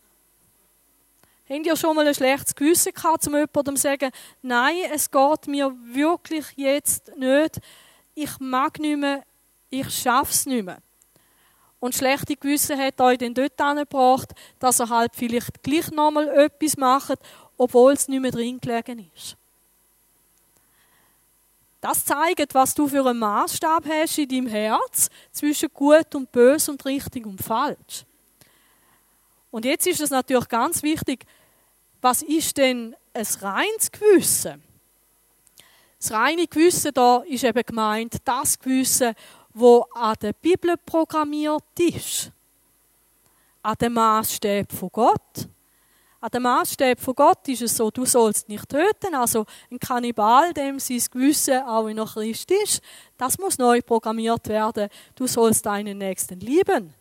Habt 1.49 1.67
ihr 1.67 1.77
schon 1.77 1.95
mal 1.95 2.07
ein 2.07 2.15
schlechtes 2.15 2.55
Gewissen 2.55 2.93
gehabt, 2.93 3.27
um 3.27 3.35
jemandem 3.35 3.77
zu 3.77 3.83
sagen, 3.83 4.11
nein, 4.43 4.77
es 4.93 5.11
geht 5.11 5.47
mir 5.47 5.73
wirklich 5.85 6.47
jetzt 6.57 7.17
nicht, 7.17 7.61
ich 8.15 8.39
mag 8.41 8.79
nicht 8.81 8.99
mehr, 8.99 9.23
ich 9.71 9.91
schaffe 9.91 10.33
es 10.33 10.47
nicht 10.47 10.65
mehr. 10.65 10.79
Und 11.79 11.95
schlechte 11.95 12.35
Gewissen 12.35 12.79
hat 12.79 13.01
euch 13.01 13.19
dann 13.19 13.35
dort 13.35 13.61
angebracht, 13.61 14.33
dass 14.59 14.81
er 14.81 14.89
halt 14.89 15.13
vielleicht 15.15 15.63
gleich 15.63 15.91
nochmal 15.91 16.29
etwas 16.29 16.77
macht 16.77 17.21
obwohl 17.57 17.93
es 17.93 18.09
nicht 18.09 18.21
mehr 18.21 18.31
drin 18.31 18.61
gelegen 18.61 19.11
ist. 19.15 19.37
Das 21.81 22.05
zeigt, 22.05 22.55
was 22.55 22.75
du 22.75 22.89
für 22.89 23.07
einen 23.07 23.19
Maßstab 23.19 23.85
hast 23.89 24.19
in 24.19 24.29
deinem 24.29 24.47
Herz 24.47 25.09
zwischen 25.31 25.69
gut 25.73 26.15
und 26.15 26.33
böse 26.33 26.73
und 26.73 26.85
richtig 26.85 27.27
und 27.27 27.41
falsch. 27.41 28.05
Und 29.51 29.65
jetzt 29.65 29.87
ist 29.87 30.01
es 30.01 30.11
natürlich 30.11 30.49
ganz 30.49 30.83
wichtig, 30.83 31.25
was 32.01 32.23
ist 32.23 32.57
denn 32.57 32.95
ein 33.15 33.27
reines 33.41 33.91
Gewissen? 33.91 34.63
Das 35.99 36.13
reine 36.13 36.47
Gewissen 36.47 36.93
da 36.93 37.23
ist 37.27 37.45
eben 37.45 37.63
gemeint, 37.65 38.17
das 38.25 38.59
Gewissen, 38.59 39.15
wo 39.55 39.87
an 39.95 40.15
der 40.21 40.35
Bibel 40.35 40.77
programmiert 40.77 41.65
ist, 41.79 42.31
an 43.63 43.75
den 43.81 43.95
Maßstab 43.95 44.71
von 44.71 44.91
Gott. 44.93 45.49
An 46.21 46.31
dem 46.31 46.43
Maßstab 46.43 47.01
von 47.01 47.15
Gott 47.15 47.49
ist 47.49 47.63
es 47.63 47.77
so, 47.77 47.91
du 47.91 48.05
sollst 48.05 48.49
nicht 48.49 48.69
töten. 48.69 49.15
Also 49.15 49.47
ein 49.71 49.79
Kannibal, 49.79 50.53
dem 50.53 50.79
sein 50.79 51.03
Gewissen 51.11 51.63
auch 51.63 51.87
in 51.87 51.97
Christ 51.97 52.51
ist, 52.51 52.83
das 53.17 53.39
muss 53.39 53.59
neu 53.59 53.81
programmiert 53.81 54.47
werden. 54.49 54.89
Du 55.15 55.27
sollst 55.27 55.65
deinen 55.65 55.99
Nächsten 55.99 56.41
lieben. 56.41 56.95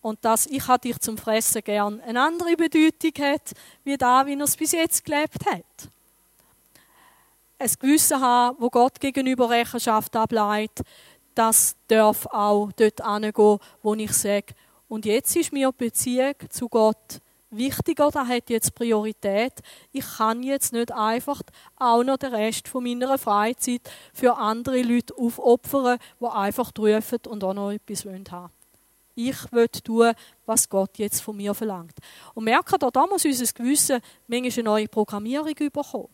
Und 0.00 0.24
dass 0.24 0.46
ich 0.46 0.66
hat 0.66 0.84
dich 0.84 0.98
zum 1.00 1.18
Fressen 1.18 1.62
gern 1.62 2.00
eine 2.00 2.22
andere 2.22 2.56
Bedeutung 2.56 3.12
hat, 3.20 3.52
wie 3.84 3.96
da, 3.96 4.24
wie 4.26 4.34
er 4.34 4.40
es 4.40 4.56
bis 4.56 4.72
jetzt 4.72 5.04
gelebt 5.04 5.44
hat. 5.46 5.90
Ein 7.58 7.72
Gewissen 7.80 8.20
haben, 8.20 8.56
wo 8.60 8.70
Gott 8.70 9.00
gegenüber 9.00 9.50
Rechenschaft 9.50 10.14
ableitet, 10.14 10.86
das 11.34 11.74
darf 11.88 12.26
auch 12.26 12.70
dort 12.76 13.00
angehen, 13.00 13.58
wo 13.82 13.94
ich 13.94 14.12
sage, 14.12 14.54
und 14.88 15.04
jetzt 15.04 15.36
ist 15.36 15.52
mir 15.52 15.70
Beziehung 15.70 16.34
zu 16.48 16.68
Gott 16.68 17.20
wichtiger, 17.50 18.10
das 18.10 18.28
hat 18.28 18.50
jetzt 18.50 18.74
Priorität. 18.74 19.52
Ich 19.92 20.04
kann 20.16 20.42
jetzt 20.42 20.72
nicht 20.72 20.92
einfach 20.92 21.42
auch 21.76 22.02
noch 22.02 22.16
den 22.16 22.34
Rest 22.34 22.68
von 22.68 22.84
meiner 22.84 23.18
Freizeit 23.18 23.82
für 24.12 24.36
andere 24.36 24.82
Leute 24.82 25.14
aufopfern, 25.16 25.98
die 26.20 26.26
einfach 26.26 26.72
rufen 26.78 27.18
und 27.28 27.44
auch 27.44 27.54
noch 27.54 27.70
etwas 27.70 28.04
haben. 28.04 28.57
Ich 29.20 29.50
will 29.50 29.66
tun, 29.66 30.12
was 30.46 30.68
Gott 30.68 30.96
jetzt 30.98 31.22
von 31.22 31.36
mir 31.36 31.52
verlangt. 31.52 31.98
Und 32.34 32.44
merken, 32.44 32.78
da 32.78 33.06
muss 33.08 33.24
unser 33.24 33.52
Gewissen 33.52 34.00
manchmal 34.28 34.52
eine 34.52 34.62
neue 34.62 34.86
Programmierung 34.88 35.56
bekommen. 35.56 36.08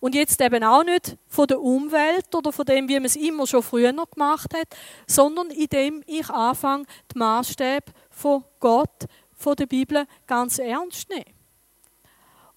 Und 0.00 0.16
jetzt 0.16 0.40
eben 0.40 0.64
auch 0.64 0.82
nicht 0.82 1.16
von 1.28 1.46
der 1.46 1.60
Umwelt 1.60 2.34
oder 2.34 2.52
von 2.52 2.66
dem, 2.66 2.88
wie 2.88 2.96
man 2.96 3.04
es 3.04 3.14
immer 3.14 3.46
schon 3.46 3.62
früher 3.62 3.92
noch 3.92 4.10
gemacht 4.10 4.52
hat, 4.54 4.66
sondern 5.06 5.50
indem 5.50 6.02
ich 6.06 6.28
anfange, 6.28 6.84
die 7.14 7.18
Maßstäbe 7.18 7.92
von 8.10 8.42
Gott 8.58 9.06
von 9.36 9.54
der 9.54 9.66
Bibel 9.66 10.04
ganz 10.26 10.58
ernst 10.58 11.08
nehmen. 11.08 11.32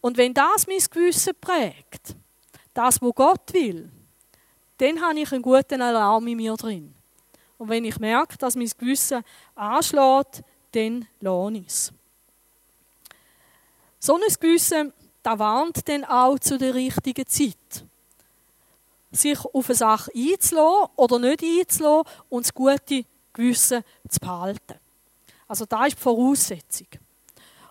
Und 0.02 0.18
wenn 0.18 0.34
das 0.34 0.66
mein 0.66 0.80
Gewissen 0.90 1.36
prägt, 1.40 2.16
das, 2.74 3.00
wo 3.04 3.14
Gott 3.14 3.54
will, 3.54 3.92
dann 4.78 5.00
habe 5.00 5.20
ich 5.20 5.32
einen 5.32 5.44
guten 5.44 5.80
Alarm 5.80 6.26
in 6.26 6.38
mir 6.38 6.56
drin. 6.56 6.96
Und 7.62 7.69
wenn 7.69 7.86
ich 7.86 8.00
merke, 8.00 8.39
dass 8.39 8.56
mein 8.56 8.71
Gewissen 8.76 9.24
anschlägt, 9.54 10.41
dann 10.71 11.08
lohne 11.19 11.60
ich 11.60 11.67
es. 11.67 11.93
So 14.00 14.15
ein 14.15 14.21
Gewissen, 14.39 14.91
da 15.21 15.38
warnt 15.38 15.88
dann 15.88 16.04
auch 16.06 16.39
zu 16.39 16.58
der 16.58 16.74
richtigen 16.74 17.28
Zeit. 17.28 17.86
Sich 19.12 19.38
auf 19.45 19.69
eine 19.69 19.76
Sache 19.76 20.12
einzulassen 20.12 20.89
oder 20.95 21.19
nicht 21.19 21.43
einzulassen 21.43 22.12
und 22.30 22.47
das 22.47 22.54
gute 22.56 23.06
Gewissen 23.32 23.84
zu 24.10 24.19
behalten. 24.19 24.80
Also 25.47 25.65
da 25.65 25.86
ist 25.86 25.97
die 25.97 26.02
Voraussetzung. 26.02 26.88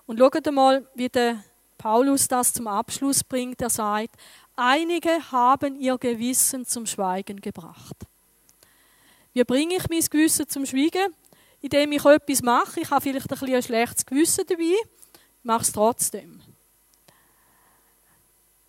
Und 0.06 0.20
schaut 0.20 0.52
mal, 0.52 0.86
wie 0.94 1.08
der 1.08 1.42
Paulus 1.76 2.28
das 2.28 2.52
zum 2.52 2.68
Abschluss 2.68 3.24
bringt. 3.24 3.60
Er 3.60 3.70
sagt, 3.70 4.14
einige 4.54 5.32
haben 5.32 5.74
ihr 5.80 5.98
Gewissen 5.98 6.64
zum 6.64 6.86
Schweigen 6.86 7.40
gebracht. 7.40 8.06
Wie 9.32 9.44
bringe 9.44 9.76
ich 9.76 9.88
mein 9.88 10.00
Gewissen 10.00 10.48
zum 10.48 10.66
Schweigen? 10.66 11.14
indem 11.60 11.92
ich 11.92 12.04
etwas 12.04 12.42
mache. 12.42 12.80
Ich 12.80 12.90
habe 12.90 13.00
vielleicht 13.00 13.30
ein, 13.30 13.54
ein 13.54 13.62
schlechtes 13.62 14.06
Gewissen 14.06 14.44
dabei, 14.46 14.62
ich 14.62 15.44
mache 15.44 15.62
es 15.62 15.72
trotzdem. 15.72 16.40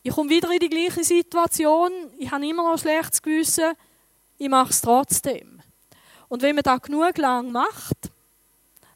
Ich 0.03 0.13
komme 0.13 0.29
wieder 0.29 0.51
in 0.51 0.59
die 0.59 0.69
gleiche 0.69 1.03
Situation, 1.03 1.91
ich 2.17 2.31
habe 2.31 2.45
immer 2.45 2.63
noch 2.63 2.73
ein 2.73 2.77
schlechtes 2.77 3.21
Gewissen, 3.21 3.73
ich 4.37 4.49
mache 4.49 4.71
es 4.71 4.81
trotzdem. 4.81 5.61
Und 6.27 6.41
wenn 6.41 6.55
man 6.55 6.63
das 6.63 6.81
genug 6.81 7.17
lang 7.17 7.51
macht, 7.51 8.11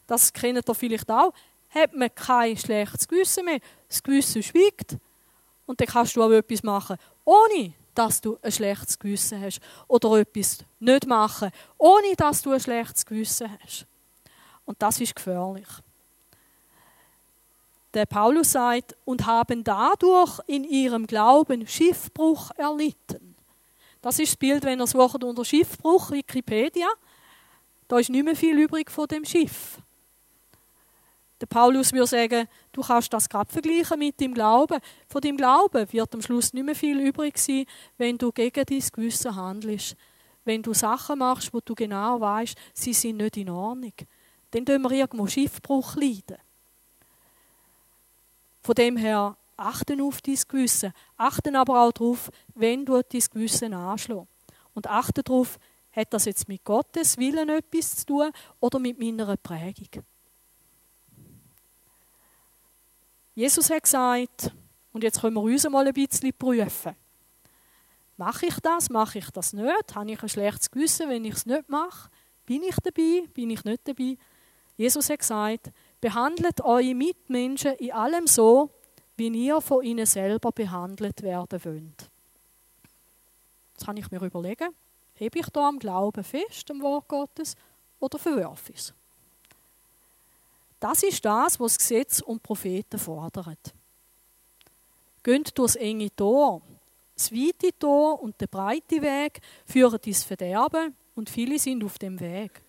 das 0.08 0.34
kennt 0.34 0.68
ihr 0.68 0.76
vielleicht 0.76 1.10
auch, 1.10 1.34
hat 1.70 1.94
man 1.94 2.14
kein 2.14 2.58
schlechtes 2.58 3.08
Gewissen 3.08 3.46
mehr. 3.46 3.60
Das 3.90 4.02
Gewissen 4.02 4.42
schweigt. 4.42 4.98
Und 5.66 5.80
dann 5.82 5.88
kannst 5.88 6.16
du 6.16 6.24
auch 6.24 6.32
etwas 6.32 6.64
machen, 6.64 6.98
ohne 7.26 7.74
dass 7.96 8.22
du 8.22 8.38
ein 8.42 8.52
schlechtes 8.52 9.00
Gewissen 9.00 9.42
hast. 9.42 9.60
Oder 9.88 10.20
etwas 10.20 10.60
nicht 10.80 11.08
machen, 11.08 11.52
ohne 11.78 12.16
dass 12.16 12.42
du 12.42 12.52
ein 12.52 12.60
schlechtes 12.60 13.06
Gewissen 13.06 13.50
hast. 13.64 13.86
Und 14.66 14.82
das 14.82 15.00
ist 15.00 15.16
gefährlich. 15.16 15.68
Der 17.94 18.06
Paulus 18.06 18.52
sagt, 18.52 18.96
und 19.06 19.26
haben 19.26 19.64
dadurch 19.64 20.40
in 20.48 20.66
ihrem 20.66 21.08
Glauben 21.08 21.66
Schiffbruch 21.66 22.52
erlitten. 22.58 23.36
Das 24.02 24.20
ist 24.20 24.34
das 24.34 24.38
Bild, 24.38 24.66
wenn 24.66 24.80
ihr 24.80 24.88
sucht 24.88 25.24
unter 25.24 25.46
Schiffbruch, 25.46 26.12
Wikipedia. 26.12 26.88
Da 27.88 27.98
ist 27.98 28.10
nicht 28.10 28.26
mehr 28.26 28.36
viel 28.36 28.60
übrig 28.60 28.92
von 28.92 29.08
dem 29.08 29.24
Schiff. 29.24 29.80
Der 31.42 31.48
Paulus 31.48 31.92
würde 31.92 32.08
sagen, 32.08 32.48
du 32.72 32.82
kannst 32.82 33.12
das 33.12 33.28
gerade 33.28 33.52
vergleichen 33.52 34.00
mit 34.00 34.20
dem 34.20 34.34
Glauben. 34.34 34.80
Von 35.08 35.22
dem 35.22 35.36
Glauben 35.36 35.92
wird 35.92 36.14
am 36.14 36.22
Schluss 36.22 36.54
nicht 36.54 36.64
mehr 36.66 36.76
viel 36.76 37.00
übrig 37.00 37.38
sein, 37.38 37.66
wenn 37.98 38.18
du 38.18 38.32
gegen 38.32 38.66
dein 38.66 38.84
Gewissen 38.94 39.36
handelst. 39.36 39.96
Wenn 40.46 40.62
du 40.62 40.74
Sachen 40.74 41.20
machst, 41.20 41.54
wo 41.54 41.60
du 41.60 41.76
genau 41.76 42.22
weißt, 42.22 42.58
sie 42.74 42.94
sind 42.94 43.18
nicht 43.18 43.36
in 43.36 43.50
Ordnung. 43.50 43.94
Dann 44.52 44.66
tun 44.66 44.82
wir 44.84 44.92
irgendwo 44.92 45.28
Schiffbruch 45.28 45.96
leiden. 45.96 46.38
Von 48.62 48.76
dem 48.76 48.96
her 48.96 49.36
achten 49.58 50.02
auf 50.02 50.22
dein 50.22 50.40
Gewissen. 50.48 50.94
Achten 51.18 51.56
aber 51.56 51.82
auch 51.82 51.92
darauf, 51.92 52.32
wenn 52.54 52.86
du 52.86 53.02
dein 53.02 53.24
Gewissen 53.32 53.74
anschlägst. 53.74 54.28
Und 54.74 54.88
achte 54.88 55.24
darauf, 55.24 55.58
hat 55.92 56.14
das 56.14 56.26
jetzt 56.26 56.48
mit 56.48 56.64
Gottes 56.64 57.18
Willen 57.18 57.50
etwas 57.50 57.98
zu 57.98 58.06
tun 58.06 58.32
oder 58.60 58.80
mit 58.80 59.00
meiner 59.00 59.36
Prägung. 59.38 60.04
Jesus 63.36 63.70
hat 63.70 63.84
gesagt, 63.84 64.52
und 64.94 65.04
jetzt 65.04 65.20
können 65.20 65.36
wir 65.36 65.42
uns 65.42 65.70
mal 65.70 65.86
ein 65.86 65.94
bisschen 65.94 66.32
prüfen. 66.34 66.96
Mache 68.16 68.46
ich 68.46 68.60
das? 68.62 68.90
Mache 68.90 69.20
ich 69.20 69.30
das 69.30 69.52
nicht? 69.52 69.94
Habe 69.94 70.10
ich 70.10 70.24
ein 70.24 70.30
schlechtes 70.30 70.72
Gewissen, 70.72 71.10
wenn 71.10 71.26
ich 71.26 71.34
es 71.34 71.46
nicht 71.46 71.68
mache? 71.70 72.10
Bin 72.46 72.64
ich 72.64 72.76
dabei? 72.82 73.28
Bin 73.34 73.50
ich 73.50 73.64
nicht 73.66 73.86
dabei? 73.86 74.18
Jesus 74.78 75.10
hat 75.10 75.20
gesagt, 75.20 75.72
behandelt 76.00 76.62
eure 76.62 76.96
Mitmenschen 76.96 77.74
in 77.74 77.92
allem 77.92 78.26
so, 78.26 78.70
wie 79.18 79.28
ihr 79.28 79.60
von 79.60 79.84
ihnen 79.84 80.06
selber 80.06 80.52
behandelt 80.54 81.22
werden 81.22 81.64
wollt. 81.66 82.10
Jetzt 83.74 83.86
kann 83.86 83.98
ich 83.98 84.10
mir 84.12 84.22
überlegen, 84.22 84.70
hebe 85.16 85.40
ich 85.40 85.50
da 85.50 85.68
am 85.68 85.80
Glauben 85.80 86.24
fest, 86.24 86.72
am 86.72 86.82
Wort 86.82 87.10
Gottes, 87.10 87.56
oder 88.00 88.18
verwerfe 88.18 88.72
ich 88.72 88.80
es? 88.80 88.94
Das 90.86 91.02
ist 91.02 91.26
das, 91.26 91.60
was 91.60 91.74
das 91.74 91.78
Gesetz 91.80 92.20
und 92.20 92.44
Propheten 92.44 93.00
fordern. 93.00 93.58
Geht 95.24 95.58
durch 95.58 95.74
das 95.74 95.76
enge 95.78 96.16
Tor. 96.16 96.62
Das 97.16 97.32
weite 97.32 97.72
Tor 97.80 98.22
und 98.22 98.40
der 98.40 98.46
breite 98.46 99.02
Weg 99.02 99.42
führen 99.66 100.00
ins 100.06 100.24
Verderben 100.24 100.96
und 101.16 101.28
viele 101.28 101.58
sind 101.58 101.84
auf 101.84 101.98
dem 101.98 102.20
Weg. 102.20 102.62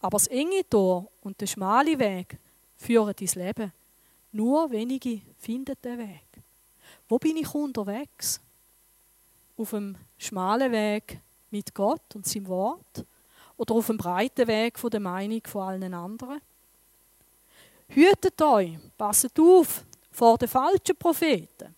Aber 0.00 0.16
das 0.16 0.28
enge 0.28 0.62
Tor 0.70 1.10
und 1.22 1.40
der 1.40 1.48
schmale 1.48 1.98
Weg 1.98 2.38
führen 2.76 3.16
ins 3.18 3.34
Leben. 3.34 3.72
Nur 4.30 4.70
wenige 4.70 5.20
finden 5.36 5.74
den 5.82 5.98
Weg. 5.98 6.28
Wo 7.08 7.18
bin 7.18 7.36
ich 7.36 7.52
unterwegs? 7.52 8.40
Auf 9.56 9.70
dem 9.70 9.96
schmalen 10.18 10.70
Weg 10.70 11.20
mit 11.50 11.74
Gott 11.74 12.14
und 12.14 12.26
seinem 12.26 12.46
Wort? 12.46 13.04
Oder 13.56 13.74
auf 13.74 13.88
dem 13.88 13.96
breiten 13.96 14.46
Weg 14.46 14.78
von 14.78 14.90
der 14.90 15.00
Meinung 15.00 15.42
von 15.44 15.62
allen 15.62 15.94
anderen? 15.94 16.40
Hütet 17.88 18.40
euch, 18.42 18.78
passet 18.96 19.38
auf 19.38 19.84
vor 20.10 20.38
den 20.38 20.48
falschen 20.48 20.96
Propheten. 20.98 21.74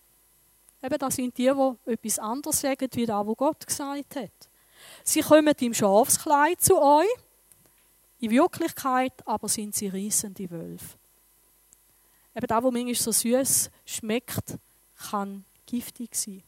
Eben, 0.83 0.99
das 0.99 1.17
sind 1.17 1.37
die, 1.37 1.51
die 1.51 1.91
etwas 1.93 2.19
anderes 2.19 2.61
sagen, 2.61 2.89
wie 2.93 3.07
das, 3.07 3.27
was 3.27 3.37
Gott 3.37 3.67
gesagt 3.67 4.17
hat. 4.17 4.49
Sie 5.03 5.21
kommen 5.21 5.55
im 5.59 5.75
Schafskleid 5.75 6.61
zu 6.61 6.81
euch, 6.81 7.09
in 8.21 8.31
Wirklichkeit 8.31 9.13
aber 9.27 9.49
sind 9.49 9.75
sie 9.75 9.89
reissende 9.89 10.51
Wölfe. 10.51 10.97
Eben 12.35 12.47
das, 12.47 12.63
was 12.63 12.73
manchmal 12.73 12.95
so 12.95 13.13
süß 13.13 13.71
schmeckt, 13.85 14.59
kann 15.11 15.45
giftig 15.65 16.15
sein. 16.15 16.43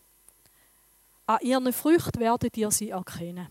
An 1.27 1.39
ihren 1.43 1.73
Früchten 1.73 2.21
werdet 2.21 2.57
ihr 2.57 2.71
sie 2.71 2.91
erkennen. 2.91 3.49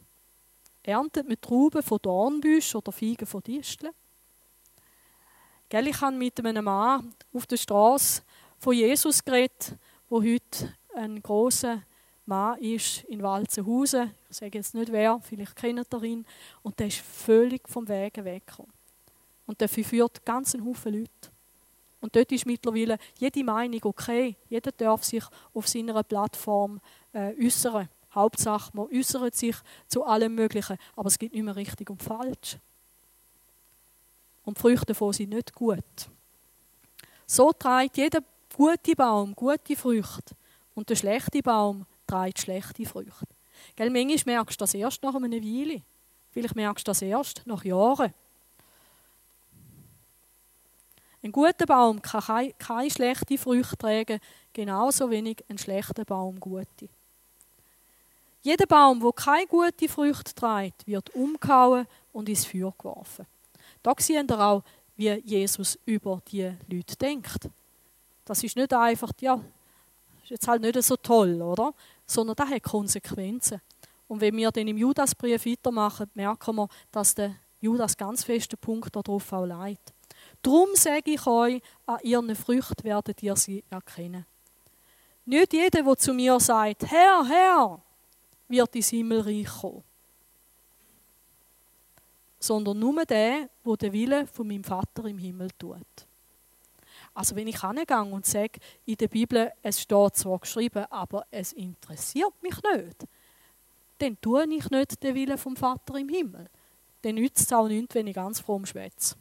Erntet 0.83 1.27
mit 1.27 1.41
Trauben 1.41 1.83
von 1.83 1.99
Dornbüschen 2.01 2.77
oder 2.77 2.91
Feigen 2.91 3.25
von 3.25 3.43
Disteln. 3.43 3.93
Gell, 5.69 5.87
ich 5.87 5.99
habe 5.99 6.15
mit 6.15 6.39
einem 6.39 6.63
Mann 6.63 7.13
auf 7.33 7.45
der 7.45 7.57
Straße 7.57 8.21
von 8.57 8.73
Jesus 8.73 9.21
geredet, 9.21 9.75
wo 10.07 10.23
heute 10.23 10.73
ein 10.95 11.21
großer 11.21 11.81
Mann 12.25 12.57
ist 12.59 13.03
in 13.03 13.21
Walzenhausen. 13.21 14.11
Ich 14.29 14.37
sage 14.37 14.59
jetzt 14.59 14.73
nicht 14.73 14.89
wer, 14.93 15.19
vielleicht 15.19 15.57
kennt 15.57 15.93
ihr 15.93 16.03
ihn. 16.03 16.25
Und 16.63 16.79
der 16.79 16.87
ist 16.87 16.99
völlig 16.99 17.67
vom 17.67 17.85
Weg 17.89 18.23
weggekommen. 18.23 18.71
Und 19.45 19.59
der 19.59 19.67
verführt 19.67 20.23
ganz 20.23 20.55
einen 20.55 20.65
Haufen 20.65 20.93
Leute. 20.93 21.31
Und 21.99 22.15
dort 22.15 22.31
ist 22.31 22.45
mittlerweile 22.45 22.97
jede 23.17 23.43
Meinung 23.43 23.81
okay. 23.83 24.37
Jeder 24.47 24.71
darf 24.71 25.03
sich 25.03 25.25
auf 25.53 25.67
seiner 25.67 26.01
Plattform 26.01 26.79
äh, 27.11 27.33
äußern. 27.45 27.89
Hauptsache, 28.15 28.71
man 28.71 28.87
äußert 28.87 29.35
sich 29.35 29.57
zu 29.89 30.05
allem 30.05 30.33
Möglichen. 30.33 30.77
Aber 30.95 31.07
es 31.07 31.19
gibt 31.19 31.35
nicht 31.35 31.43
mehr 31.43 31.57
richtig 31.57 31.89
und 31.89 32.01
falsch 32.01 32.57
und 34.47 34.57
die 34.57 34.61
Früchte 34.61 34.85
davon 34.87 35.11
sind 35.11 35.31
nicht 35.31 35.53
gut. 35.53 35.83
So 37.25 37.51
trägt 37.51 37.97
jeder 37.97 38.21
gute 38.55 38.95
Baum 38.95 39.35
gute 39.35 39.75
Früchte 39.75 40.35
und 40.73 40.89
der 40.89 40.95
schlechte 40.95 41.41
Baum 41.41 41.85
trägt 42.07 42.39
schlechte 42.39 42.85
Früchte. 42.85 43.27
Gell, 43.75 43.89
manchmal 43.89 44.35
merkst 44.35 44.59
du 44.59 44.63
das 44.63 44.73
erst 44.73 45.03
nach 45.03 45.15
einer 45.15 45.29
Weile. 45.29 45.81
Vielleicht 46.31 46.55
merkst 46.55 46.87
du 46.87 46.89
das 46.89 47.01
erst 47.01 47.45
nach 47.45 47.65
Jahren. 47.65 48.13
Ein 51.21 51.31
guter 51.33 51.65
Baum 51.65 52.01
kann 52.01 52.21
keine, 52.21 52.53
keine 52.53 52.89
schlechte 52.89 53.37
Früchte 53.37 53.77
tragen, 53.77 54.19
genauso 54.53 55.09
wenig 55.09 55.43
ein 55.49 55.57
schlechter 55.57 56.05
Baum 56.05 56.39
gute. 56.39 56.87
Jeder 58.43 58.65
Baum, 58.65 59.01
wo 59.01 59.11
keine 59.11 59.45
gute 59.47 59.89
Früchte 59.89 60.33
trägt, 60.33 60.87
wird 60.87 61.13
umgehauen 61.15 61.85
und 62.13 62.29
ins 62.29 62.45
Feuer 62.45 62.73
geworfen. 62.77 63.27
Da 63.87 63.93
sehen 63.99 64.27
wir 64.27 64.37
auch, 64.41 64.63
wie 64.97 65.13
Jesus 65.23 65.79
über 65.85 66.21
die 66.29 66.51
Leute 66.69 66.97
denkt. 66.97 67.49
Das 68.25 68.43
ist 68.43 68.57
nicht 68.57 68.73
einfach, 68.73 69.13
ja, 69.21 69.35
ist 70.23 70.29
jetzt 70.29 70.45
halt 70.45 70.61
nicht 70.61 70.83
so 70.83 70.97
toll, 70.97 71.41
oder? 71.41 71.73
Sondern 72.05 72.35
das 72.35 72.49
hat 72.49 72.63
Konsequenzen. 72.63 73.61
Und 74.09 74.19
wenn 74.19 74.35
wir 74.35 74.51
dann 74.51 74.67
im 74.67 74.77
Judasbrief 74.77 75.45
weitermachen, 75.45 76.11
merken 76.15 76.57
wir, 76.57 76.67
dass 76.91 77.15
der 77.15 77.35
Judas 77.61 77.95
ganz 77.95 78.25
festen 78.25 78.57
Punkt 78.57 78.93
darauf 78.93 79.31
auch 79.31 79.45
leidet. 79.45 79.93
Darum 80.41 80.71
sage 80.73 81.11
ich 81.11 81.25
euch, 81.25 81.61
an 81.85 81.99
ihren 82.03 82.35
Früchten 82.35 82.83
werdet 82.83 83.23
ihr 83.23 83.37
sie 83.37 83.63
erkennen. 83.69 84.25
Nicht 85.23 85.53
jeder, 85.53 85.81
der 85.81 85.97
zu 85.97 86.13
mir 86.13 86.37
sagt, 86.41 86.91
Herr, 86.91 87.25
Herr, 87.25 87.81
wird 88.49 88.75
ins 88.75 88.89
Himmelreich 88.89 89.47
kommen 89.47 89.86
sondern 92.39 92.79
nur 92.79 93.05
der, 93.05 93.49
wo 93.63 93.75
der 93.75 93.93
Wille 93.93 94.27
von 94.27 94.47
meinem 94.47 94.63
Vater 94.63 95.05
im 95.05 95.17
Himmel 95.17 95.49
tut. 95.57 96.07
Also 97.13 97.35
wenn 97.35 97.47
ich 97.47 97.61
hingehe 97.61 98.03
und 98.03 98.25
sage, 98.25 98.59
in 98.85 98.95
der 98.95 99.07
Bibel, 99.07 99.51
es 99.63 99.81
steht 99.81 100.15
zwar 100.15 100.39
geschrieben, 100.39 100.85
aber 100.89 101.25
es 101.31 101.53
interessiert 101.53 102.33
mich 102.41 102.55
nicht, 102.75 103.07
dann 103.97 104.21
tue 104.21 104.45
ich 104.53 104.69
nicht 104.69 105.03
den 105.03 105.15
Willen 105.15 105.37
vom 105.37 105.55
Vater 105.55 105.95
im 105.95 106.09
Himmel. 106.09 106.47
Dann 107.01 107.15
nützt 107.15 107.39
es 107.39 107.53
auch 107.53 107.67
nichts, 107.67 107.95
wenn 107.95 108.07
ich 108.07 108.15
ganz 108.15 108.39
fromm 108.39 108.65
schwätze. 108.65 109.15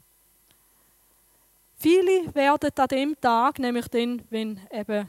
Viele 1.79 2.35
werden 2.35 2.71
an 2.75 2.89
dem 2.89 3.21
Tag, 3.21 3.59
nämlich 3.59 3.89
dann, 3.89 4.23
wenn 4.31 4.61
eben 4.71 5.09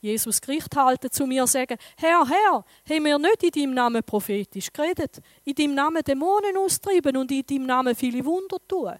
Jesus 0.00 0.40
Gericht 0.40 0.74
halten, 0.76 1.10
zu 1.10 1.26
mir 1.26 1.46
sagen, 1.46 1.76
Herr, 1.96 2.26
Herr, 2.28 2.64
haben 2.88 3.04
wir 3.04 3.18
nicht 3.18 3.42
in 3.42 3.50
deinem 3.50 3.74
Namen 3.74 4.02
prophetisch 4.04 4.72
geredet, 4.72 5.20
in 5.44 5.54
deinem 5.54 5.74
Namen 5.74 6.02
Dämonen 6.02 6.56
austreiben 6.56 7.16
und 7.16 7.30
in 7.32 7.44
deinem 7.44 7.66
Namen 7.66 7.94
viele 7.94 8.24
Wunder 8.24 8.58
tun? 8.68 8.94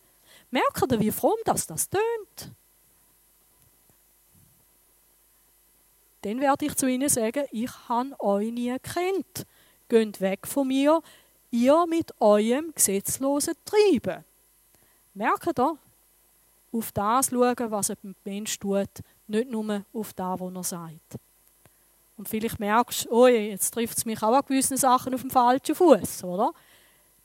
Merkt 0.51 0.93
ihr, 0.93 1.01
wie 1.01 1.13
fromm 1.13 1.39
das, 1.45 1.67
das 1.67 1.89
tönt? 1.89 2.53
Dann 6.23 6.41
werde 6.41 6.67
ich 6.67 6.75
zu 6.75 6.87
ihnen 6.87 7.09
sagen, 7.09 7.45
ich 7.53 7.71
habe 7.89 8.19
euch 8.19 8.51
nie 8.51 8.73
gekannt. 8.73 9.47
Geht 9.89 10.21
weg 10.21 10.47
von 10.47 10.67
mir, 10.67 11.01
ihr 11.51 11.87
mit 11.87 12.13
eurem 12.21 12.73
gesetzlosen 12.75 13.55
Treiben. 13.65 14.25
Merkt 15.15 15.59
ihr? 15.59 15.79
Auf 16.73 16.93
das 16.93 17.31
schauen, 17.31 17.71
was 17.71 17.91
ein 17.91 18.15
Mensch 18.25 18.59
tut, 18.59 18.89
nicht 19.29 19.51
nur 19.51 19.85
auf 19.93 20.13
das, 20.13 20.41
was 20.41 20.55
er 20.55 20.65
sagt. 20.65 21.17
Und 22.17 22.29
vielleicht 22.29 22.59
merkst 22.59 23.07
du, 23.07 23.11
oh, 23.11 23.27
jetzt 23.27 23.73
trifft 23.73 23.99
es 23.99 24.05
mich 24.05 24.23
auch 24.23 24.35
an 24.35 24.43
gewissen 24.47 24.77
Sachen 24.77 25.15
auf 25.15 25.21
dem 25.21 25.31
falschen 25.31 25.75
Fuß, 25.75 26.25
oder? 26.25 26.53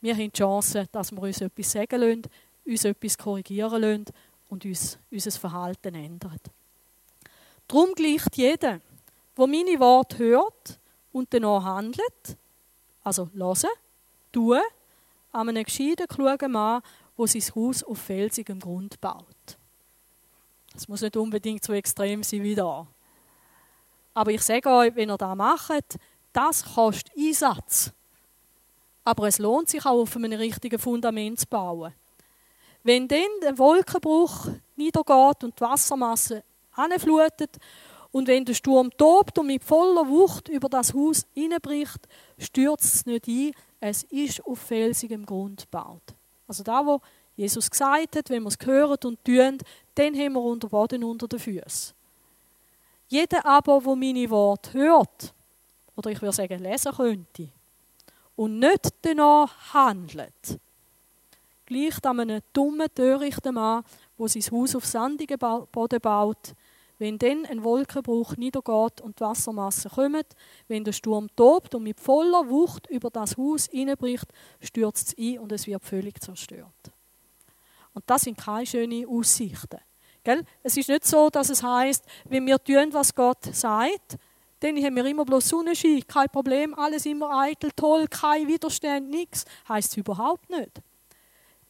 Wir 0.00 0.14
haben 0.14 0.30
die 0.30 0.38
Chance, 0.38 0.86
dass 0.92 1.10
wir 1.10 1.22
uns 1.22 1.40
etwas 1.40 1.72
sagen 1.72 2.00
lassen, 2.00 2.22
uns 2.64 2.84
etwas 2.84 3.18
korrigieren 3.18 3.82
lassen 3.82 4.04
und 4.48 4.64
uns 4.64 4.98
unser 5.10 5.30
Verhalten 5.32 5.94
ändern. 5.94 6.38
Darum 7.66 7.92
gleicht 7.94 8.36
jeder, 8.36 8.80
der 9.36 9.46
meine 9.46 9.80
Worte 9.80 10.18
hört 10.18 10.78
und 11.12 11.32
danach 11.32 11.64
handelt, 11.64 12.36
also 13.02 13.28
hören, 13.34 13.70
tun, 14.30 14.60
an 15.32 15.48
einem 15.48 15.64
gescheiten, 15.64 16.06
klugen 16.06 16.52
Mann, 16.52 16.82
der 17.18 17.26
sein 17.26 17.54
Haus 17.54 17.82
auf 17.82 17.98
felsigem 17.98 18.60
Grund 18.60 19.00
baut. 19.00 19.58
Das 20.74 20.88
muss 20.88 21.00
nicht 21.00 21.16
unbedingt 21.16 21.64
so 21.64 21.72
extrem 21.72 22.22
sein 22.22 22.42
wie 22.42 22.54
da. 22.54 22.86
Aber 24.12 24.30
ich 24.30 24.42
sage 24.42 24.68
euch, 24.68 24.94
wenn 24.94 25.10
ihr 25.10 25.16
das 25.16 25.36
macht, 25.36 25.98
das 26.32 26.64
kostet 26.74 27.16
Einsatz. 27.16 27.92
Aber 29.04 29.28
es 29.28 29.38
lohnt 29.38 29.68
sich 29.68 29.84
auch, 29.86 30.02
auf 30.02 30.16
einem 30.16 30.32
richtigen 30.32 30.78
Fundament 30.78 31.40
zu 31.40 31.46
bauen. 31.46 31.94
Wenn 32.82 33.08
dann 33.08 33.40
der 33.42 33.56
Wolkenbruch 33.56 34.48
niedergeht 34.76 35.44
und 35.44 35.58
die 35.58 35.60
Wassermasse 35.60 36.42
anflutet 36.72 37.56
und 38.12 38.28
wenn 38.28 38.44
der 38.44 38.54
Sturm 38.54 38.90
tobt 38.96 39.38
und 39.38 39.46
mit 39.46 39.62
voller 39.62 40.08
Wucht 40.08 40.48
über 40.48 40.68
das 40.68 40.92
Haus 40.92 41.26
hineinbricht, 41.34 42.08
stürzt 42.38 42.94
es 42.94 43.06
nicht 43.06 43.28
ein, 43.28 43.52
es 43.80 44.02
ist 44.04 44.44
auf 44.44 44.58
felsigem 44.58 45.24
Grund 45.24 45.62
gebaut. 45.62 46.14
Also 46.46 46.62
da, 46.62 46.84
wo 46.84 47.00
Jesus 47.36 47.70
gesagt 47.70 48.16
hat, 48.16 48.30
wenn 48.30 48.42
wir 48.44 48.48
es 48.48 48.66
hören 48.66 48.98
und 49.04 49.24
tun, 49.24 49.58
dann 49.94 50.14
haben 50.14 50.32
wir 50.34 50.42
unter 50.42 50.68
Boden 50.68 51.02
unter 51.02 51.26
den 51.26 51.38
Füßen. 51.38 51.94
Jeder 53.08 53.44
aber, 53.44 53.80
der 53.80 53.96
meine 53.96 54.30
Worte 54.30 54.72
hört, 54.72 55.34
oder 55.96 56.10
ich 56.10 56.20
würde 56.22 56.34
sagen, 56.34 56.62
lesen 56.62 56.92
könnte, 56.92 57.48
und 58.36 58.58
nicht 58.58 58.88
danach 59.02 59.74
handelt, 59.74 60.58
gleicht 61.66 62.06
einem 62.06 62.40
dummen, 62.52 62.88
törichten 62.94 63.54
Mann, 63.54 63.84
der 64.18 64.28
sein 64.28 64.42
Haus 64.50 64.74
auf 64.74 64.84
sandigen 64.84 65.38
Boden 65.38 66.00
baut, 66.00 66.54
wenn 66.98 67.18
dann 67.18 67.44
ein 67.46 67.64
Wolkenbruch 67.64 68.36
niedergeht 68.36 69.00
und 69.00 69.18
die 69.18 69.24
Wassermassen 69.24 69.90
kommen, 69.90 70.22
wenn 70.68 70.84
der 70.84 70.92
Sturm 70.92 71.28
tobt 71.34 71.74
und 71.74 71.82
mit 71.82 72.00
voller 72.00 72.48
Wucht 72.48 72.88
über 72.88 73.10
das 73.10 73.36
Haus 73.36 73.68
hineinbricht, 73.70 74.26
stürzt 74.60 75.08
es 75.08 75.18
ein 75.18 75.40
und 75.40 75.52
es 75.52 75.66
wird 75.66 75.84
völlig 75.84 76.20
zerstört. 76.20 76.93
Und 77.94 78.04
das 78.06 78.22
sind 78.22 78.36
keine 78.36 78.66
schönen 78.66 79.06
Aussichten. 79.06 79.80
Gell? 80.24 80.44
Es 80.62 80.76
ist 80.76 80.88
nicht 80.88 81.04
so, 81.04 81.30
dass 81.30 81.50
es 81.50 81.62
heißt, 81.62 82.04
wenn 82.24 82.46
wir 82.46 82.62
tun, 82.62 82.92
was 82.92 83.14
Gott 83.14 83.44
sagt, 83.52 84.18
dann 84.60 84.82
haben 84.82 84.96
wir 84.96 85.04
immer 85.04 85.24
bloß 85.24 85.48
Sonnenschein, 85.48 86.02
kein 86.06 86.28
Problem, 86.30 86.74
alles 86.74 87.04
immer 87.04 87.38
eitel, 87.38 87.70
toll, 87.76 88.06
kein 88.08 88.48
Widerstand, 88.48 89.10
nichts. 89.10 89.44
Heißt 89.68 89.92
es 89.92 89.96
überhaupt 89.98 90.48
nicht. 90.48 90.80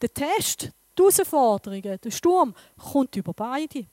Der 0.01 0.13
Test, 0.13 0.71
die 0.97 1.01
Herausforderungen, 1.01 1.99
der 2.01 2.11
Sturm 2.11 2.55
kommt 2.77 3.15
über 3.17 3.33
beide. 3.33 3.67
Die 3.79 3.87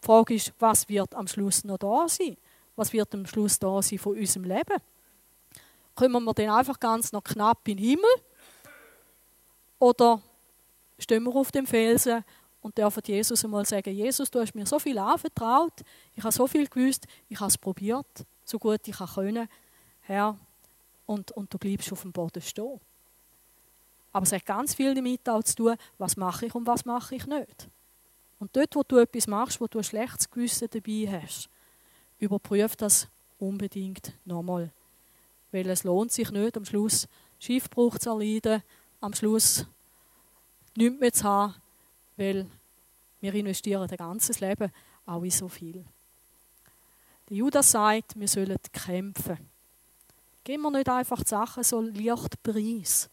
Frage 0.00 0.34
ist, 0.34 0.52
was 0.60 0.88
wird 0.88 1.14
am 1.14 1.26
Schluss 1.26 1.64
noch 1.64 1.78
da 1.78 2.08
sein? 2.08 2.36
Was 2.76 2.92
wird 2.92 3.12
am 3.14 3.26
Schluss 3.26 3.58
da 3.58 3.82
sein 3.82 3.98
von 3.98 4.16
unserem 4.16 4.44
Leben? 4.44 4.76
Kommen 5.96 6.24
wir 6.24 6.34
dann 6.34 6.50
einfach 6.50 6.78
ganz 6.78 7.10
noch 7.10 7.24
knapp 7.24 7.66
in 7.66 7.78
den 7.78 7.84
Himmel? 7.84 8.10
Oder 9.80 10.22
stehen 10.98 11.24
wir 11.24 11.34
auf 11.34 11.52
dem 11.52 11.66
Felsen 11.66 12.24
und 12.60 12.76
dürfen 12.76 13.02
Jesus 13.06 13.44
einmal 13.44 13.64
sagen, 13.64 13.94
Jesus, 13.94 14.30
du 14.30 14.40
hast 14.40 14.54
mir 14.54 14.66
so 14.66 14.78
viel 14.78 14.98
anvertraut, 14.98 15.82
ich 16.14 16.22
habe 16.22 16.32
so 16.32 16.46
viel 16.46 16.66
gewusst, 16.66 17.06
ich 17.28 17.38
habe 17.38 17.48
es 17.48 17.58
probiert, 17.58 18.26
so 18.44 18.58
gut 18.58 18.86
ich 18.86 18.96
kann 18.96 19.48
Herr, 20.00 20.38
und, 21.06 21.32
und 21.32 21.52
du 21.52 21.58
bleibst 21.58 21.92
auf 21.92 22.02
dem 22.02 22.12
Boden 22.12 22.42
stehen. 22.42 22.80
Aber 24.12 24.24
es 24.24 24.32
hat 24.32 24.46
ganz 24.46 24.74
viel 24.74 24.94
damit 24.94 25.28
auch 25.28 25.42
zu 25.42 25.56
tun, 25.56 25.76
was 25.98 26.16
mache 26.16 26.46
ich 26.46 26.54
und 26.54 26.66
was 26.66 26.84
mache 26.84 27.14
ich 27.14 27.26
nicht. 27.26 27.68
Und 28.38 28.54
dort, 28.54 28.74
wo 28.74 28.82
du 28.82 28.98
etwas 28.98 29.26
machst, 29.26 29.60
wo 29.60 29.66
du 29.66 29.78
ein 29.78 29.84
schlechtes 29.84 30.30
Gewissen 30.30 30.68
dabei 30.70 31.20
hast, 31.20 31.48
überprüf 32.18 32.76
das 32.76 33.08
unbedingt 33.38 34.12
nochmal. 34.24 34.72
Weil 35.52 35.68
es 35.70 35.84
lohnt 35.84 36.12
sich 36.12 36.30
nicht, 36.30 36.56
am 36.56 36.64
Schluss 36.64 37.08
Schiffbruch 37.38 37.98
zu 37.98 38.10
erleiden, 38.10 38.62
am 39.00 39.12
Schluss 39.14 39.66
nichts 40.76 41.00
mehr 41.00 41.12
zu 41.12 41.24
haben, 41.24 41.54
weil 42.16 42.46
wir 43.20 43.34
investieren 43.34 43.88
ein 43.88 43.96
ganzes 43.96 44.40
Leben 44.40 44.70
auch 45.06 45.22
in 45.22 45.30
so 45.30 45.48
viel. 45.48 45.84
Der 47.28 47.36
Judas 47.36 47.70
sagt, 47.70 48.18
wir 48.18 48.28
sollen 48.28 48.56
kämpfen. 48.72 49.38
Geben 50.44 50.62
wir 50.62 50.70
nicht 50.70 50.88
einfach 50.88 51.22
die 51.22 51.28
Sachen 51.28 51.64
so 51.64 51.80
leicht 51.80 52.42
preis. 52.42 53.10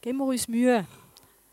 Geben 0.00 0.18
wir 0.18 0.26
uns 0.26 0.46
Mühe. 0.46 0.86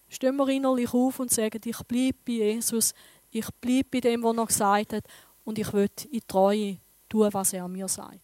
Stehen 0.09 0.35
wir 0.35 0.47
innerlich 0.49 0.93
auf 0.93 1.19
und 1.19 1.31
sagen, 1.31 1.61
ich 1.63 1.83
bleibe 1.83 2.17
bei 2.25 2.33
Jesus, 2.33 2.93
ich 3.31 3.47
bleibe 3.61 3.87
bei 3.91 3.99
dem, 3.99 4.23
was 4.23 4.37
er 4.37 4.45
gesagt 4.45 4.93
hat 4.93 5.03
und 5.45 5.57
ich 5.57 5.71
will 5.73 5.89
in 6.11 6.21
Treue 6.27 6.77
tun, 7.07 7.29
was 7.31 7.53
er 7.53 7.67
mir 7.67 7.87
sagt. 7.87 8.19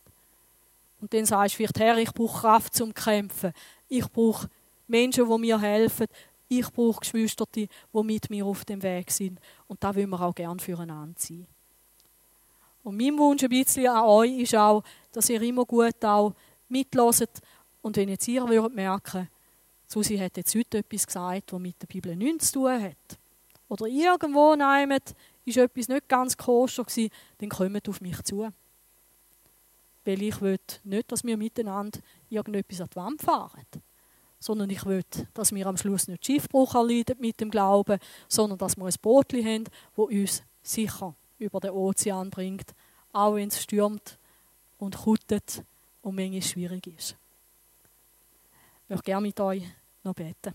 Und 1.01 1.13
dann 1.13 1.25
sagst 1.25 1.53
du 1.53 1.57
vielleicht, 1.57 1.79
Herr, 1.79 1.97
ich 1.97 2.13
brauche 2.13 2.41
Kraft 2.41 2.75
zum 2.75 2.93
Kämpfen. 2.93 3.53
Ich 3.87 4.07
brauche 4.07 4.49
Menschen, 4.87 5.29
die 5.29 5.37
mir 5.37 5.59
helfen. 5.59 6.07
Ich 6.47 6.69
brauche 6.71 6.99
Geschwister, 6.99 7.45
die 7.53 7.67
mit 7.91 8.29
mir 8.29 8.45
auf 8.45 8.65
dem 8.65 8.81
Weg 8.83 9.11
sind. 9.11 9.39
Und 9.67 9.83
da 9.83 9.95
wollen 9.95 10.09
wir 10.09 10.21
auch 10.21 10.35
gerne 10.35 10.59
füreinander 10.59 11.19
sein. 11.19 11.47
Und 12.83 12.97
mein 12.97 13.17
Wunsch 13.17 13.43
ein 13.43 13.49
bisschen 13.49 13.87
an 13.87 14.03
euch 14.05 14.37
ist 14.39 14.55
auch, 14.55 14.83
dass 15.11 15.29
ihr 15.29 15.41
immer 15.41 15.65
gut 15.65 16.05
auch 16.05 16.35
mitloset 16.69 17.41
und 17.85 17.97
wenn 17.97 18.09
jetzt 18.09 18.27
ihr 18.27 18.47
würdet 18.47 18.73
merken, 18.73 19.29
Susi 19.85 20.17
hat 20.17 20.37
jetzt 20.37 20.55
heute 20.55 20.79
etwas 20.79 21.05
gesagt, 21.05 21.53
was 21.53 21.59
mit 21.59 21.79
der 21.79 21.85
Bibel 21.85 22.15
nichts 22.15 22.51
zu 22.51 22.61
tun 22.61 22.81
hat, 22.81 23.19
oder 23.69 23.85
irgendwo 23.85 24.55
neimet 24.55 25.15
ist 25.45 25.57
etwas 25.57 25.87
nicht 25.87 26.07
ganz 26.07 26.35
koscher 26.35 26.83
gewesen, 26.83 27.11
dann 27.37 27.49
kommt 27.49 27.87
auf 27.87 28.01
mich 28.01 28.19
zu. 28.23 28.47
Weil 30.03 30.21
ich 30.23 30.41
will 30.41 30.57
nicht, 30.83 31.11
dass 31.11 31.23
wir 31.23 31.37
miteinander 31.37 31.99
irgendetwas 32.29 32.81
an 32.81 32.89
die 32.91 32.95
Wand 32.95 33.21
fahren 33.21 33.65
sondern 34.39 34.69
ich 34.69 34.85
will, 34.85 35.03
dass 35.33 35.53
wir 35.53 35.65
am 35.67 35.77
Schluss 35.77 36.07
nicht 36.07 36.25
Schiffbruch 36.25 36.75
erleiden 36.75 37.15
mit 37.19 37.39
dem 37.39 37.51
Glauben, 37.51 37.99
sondern 38.27 38.57
dass 38.57 38.77
wir 38.77 38.85
ein 38.85 38.93
Boot 39.01 39.33
haben, 39.33 39.63
das 39.95 40.05
uns 40.05 40.43
sicher 40.63 41.15
über 41.39 41.59
den 41.59 41.71
Ozean 41.71 42.29
bringt, 42.29 42.73
auch 43.11 43.35
wenn 43.35 43.47
es 43.47 43.61
stürmt 43.61 44.17
und 44.77 44.97
kuttet 44.97 45.63
und 46.01 46.15
manchmal 46.15 46.41
schwierig 46.41 46.87
ist. 46.87 47.15
Ich 48.83 48.89
möchte 48.89 49.05
gerne 49.05 49.27
mit 49.27 49.39
euch 49.39 49.63
noch 50.03 50.13
beten. 50.13 50.53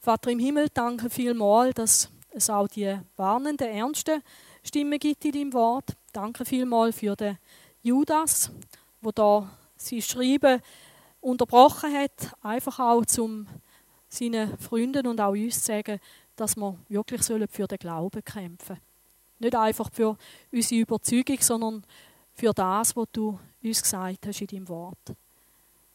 Vater 0.00 0.30
im 0.30 0.38
Himmel, 0.38 0.68
danke 0.72 1.10
vielmals, 1.10 1.74
dass 1.74 2.10
es 2.30 2.50
auch 2.50 2.68
die 2.68 2.96
warnenden, 3.16 3.68
ernsten 3.68 4.22
Stimmen 4.62 4.98
gibt 4.98 5.24
in 5.24 5.32
deinem 5.32 5.52
Wort. 5.54 5.96
Danke 6.12 6.44
vielmals 6.44 6.96
für 6.96 7.16
den 7.16 7.38
Judas, 7.82 8.50
wo 9.00 9.10
da 9.10 9.50
sie 9.76 10.02
schreiben, 10.02 10.60
unterbrochen 11.26 11.92
hat, 11.92 12.36
einfach 12.40 12.78
auch 12.78 13.04
zum 13.04 13.48
seinen 14.08 14.56
Freunden 14.58 15.08
und 15.08 15.20
auch 15.20 15.32
uns 15.32 15.60
zu 15.60 15.66
sagen, 15.66 15.98
dass 16.36 16.56
wir 16.56 16.78
wirklich 16.88 17.22
für 17.50 17.66
den 17.66 17.78
Glauben 17.78 18.24
kämpfen 18.24 18.66
sollen. 18.66 18.80
Nicht 19.40 19.56
einfach 19.56 19.90
für 19.92 20.16
unsere 20.52 20.80
Überzeugung, 20.82 21.38
sondern 21.40 21.84
für 22.32 22.52
das, 22.52 22.94
was 22.94 23.08
du 23.12 23.38
uns 23.60 23.82
gesagt 23.82 24.26
hast 24.26 24.40
in 24.40 24.46
deinem 24.46 24.68
Wort. 24.68 25.14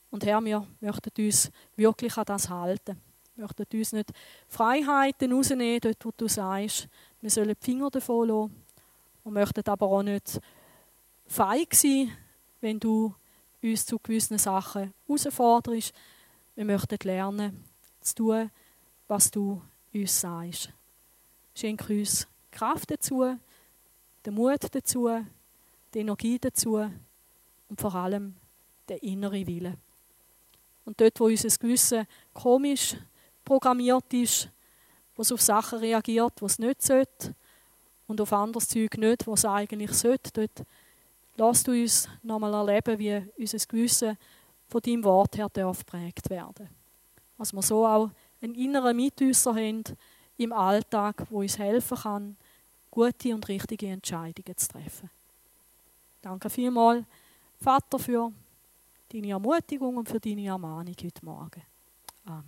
Und 0.09 0.25
Herr, 0.25 0.43
wir 0.43 0.67
möchten 0.81 1.25
uns 1.25 1.49
wirklich 1.77 2.17
an 2.17 2.25
das 2.25 2.49
halten. 2.49 2.99
Wir 3.35 3.43
möchten 3.45 3.77
uns 3.77 3.93
nicht 3.93 4.11
Freiheiten 4.49 5.31
rausnehmen, 5.31 5.79
dort 5.79 6.05
wo 6.05 6.11
du 6.15 6.27
sagst, 6.27 6.89
wir 7.21 7.29
sollen 7.29 7.55
die 7.57 7.65
Finger 7.65 7.89
davon 7.89 8.27
lassen. 8.27 8.55
Wir 9.23 9.31
möchten 9.31 9.69
aber 9.69 9.85
auch 9.85 10.03
nicht 10.03 10.41
feig 11.25 11.73
sein, 11.73 12.11
wenn 12.59 12.79
du 12.79 13.15
uns 13.61 13.85
zu 13.85 13.99
gewissen 13.99 14.37
Sachen 14.37 14.93
herausforderst. 15.07 15.93
Wir 16.55 16.65
möchten 16.65 16.97
lernen, 17.03 17.63
zu 18.01 18.15
tun, 18.15 18.51
was 19.07 19.31
du 19.31 19.61
uns 19.93 20.19
sagst. 20.19 20.69
Schenk 21.53 21.89
uns 21.89 22.27
Kraft 22.49 22.91
dazu, 22.91 23.37
den 24.25 24.33
Mut 24.33 24.63
dazu, 24.71 25.09
die 25.93 25.99
Energie 25.99 26.39
dazu 26.39 26.89
und 27.69 27.79
vor 27.79 27.95
allem 27.95 28.35
den 28.89 28.97
inneren 28.99 29.47
Willen. 29.47 29.77
Und 30.85 30.99
dort, 30.99 31.19
wo 31.19 31.25
unser 31.25 31.49
Gewissen 31.57 32.07
komisch 32.33 32.95
programmiert 33.45 34.13
ist, 34.13 34.49
wo 35.15 35.21
es 35.21 35.31
auf 35.31 35.41
Sachen 35.41 35.79
reagiert, 35.79 36.41
wo 36.41 36.45
es 36.45 36.59
nicht 36.59 36.81
sollte, 36.81 37.35
und 38.07 38.19
auf 38.19 38.33
anderes 38.33 38.67
Zeug 38.67 38.97
nicht, 38.97 39.25
was 39.25 39.39
es 39.39 39.45
eigentlich 39.45 39.93
sollte, 39.93 40.31
dort 40.33 40.67
Lass 41.41 41.63
du 41.63 41.71
uns 41.71 42.07
nochmal 42.21 42.53
erleben, 42.53 42.99
wie 42.99 43.25
unser 43.35 43.57
Gewissen 43.57 44.15
von 44.67 44.79
deinem 44.79 45.03
Wort 45.03 45.35
her 45.39 45.49
darf 45.51 45.79
geprägt 45.79 46.29
werden. 46.29 46.69
Dass 47.35 47.51
wir 47.51 47.63
so 47.63 47.83
auch 47.83 48.11
einen 48.43 48.53
inneren 48.53 48.95
Mitüsser 48.95 49.55
haben 49.55 49.83
im 50.37 50.53
Alltag, 50.53 51.25
wo 51.31 51.39
uns 51.39 51.57
helfen 51.57 51.97
kann, 51.97 52.37
gute 52.91 53.33
und 53.33 53.47
richtige 53.47 53.87
Entscheidungen 53.87 54.55
zu 54.55 54.67
treffen. 54.67 55.09
Danke 56.21 56.47
vielmals, 56.47 57.05
Vater, 57.59 57.97
für 57.97 58.31
deine 59.11 59.31
Ermutigung 59.31 59.97
und 59.97 60.07
für 60.07 60.19
deine 60.19 60.45
Ermahnung 60.45 60.95
heute 61.01 61.25
Morgen. 61.25 61.63
Amen. 62.25 62.43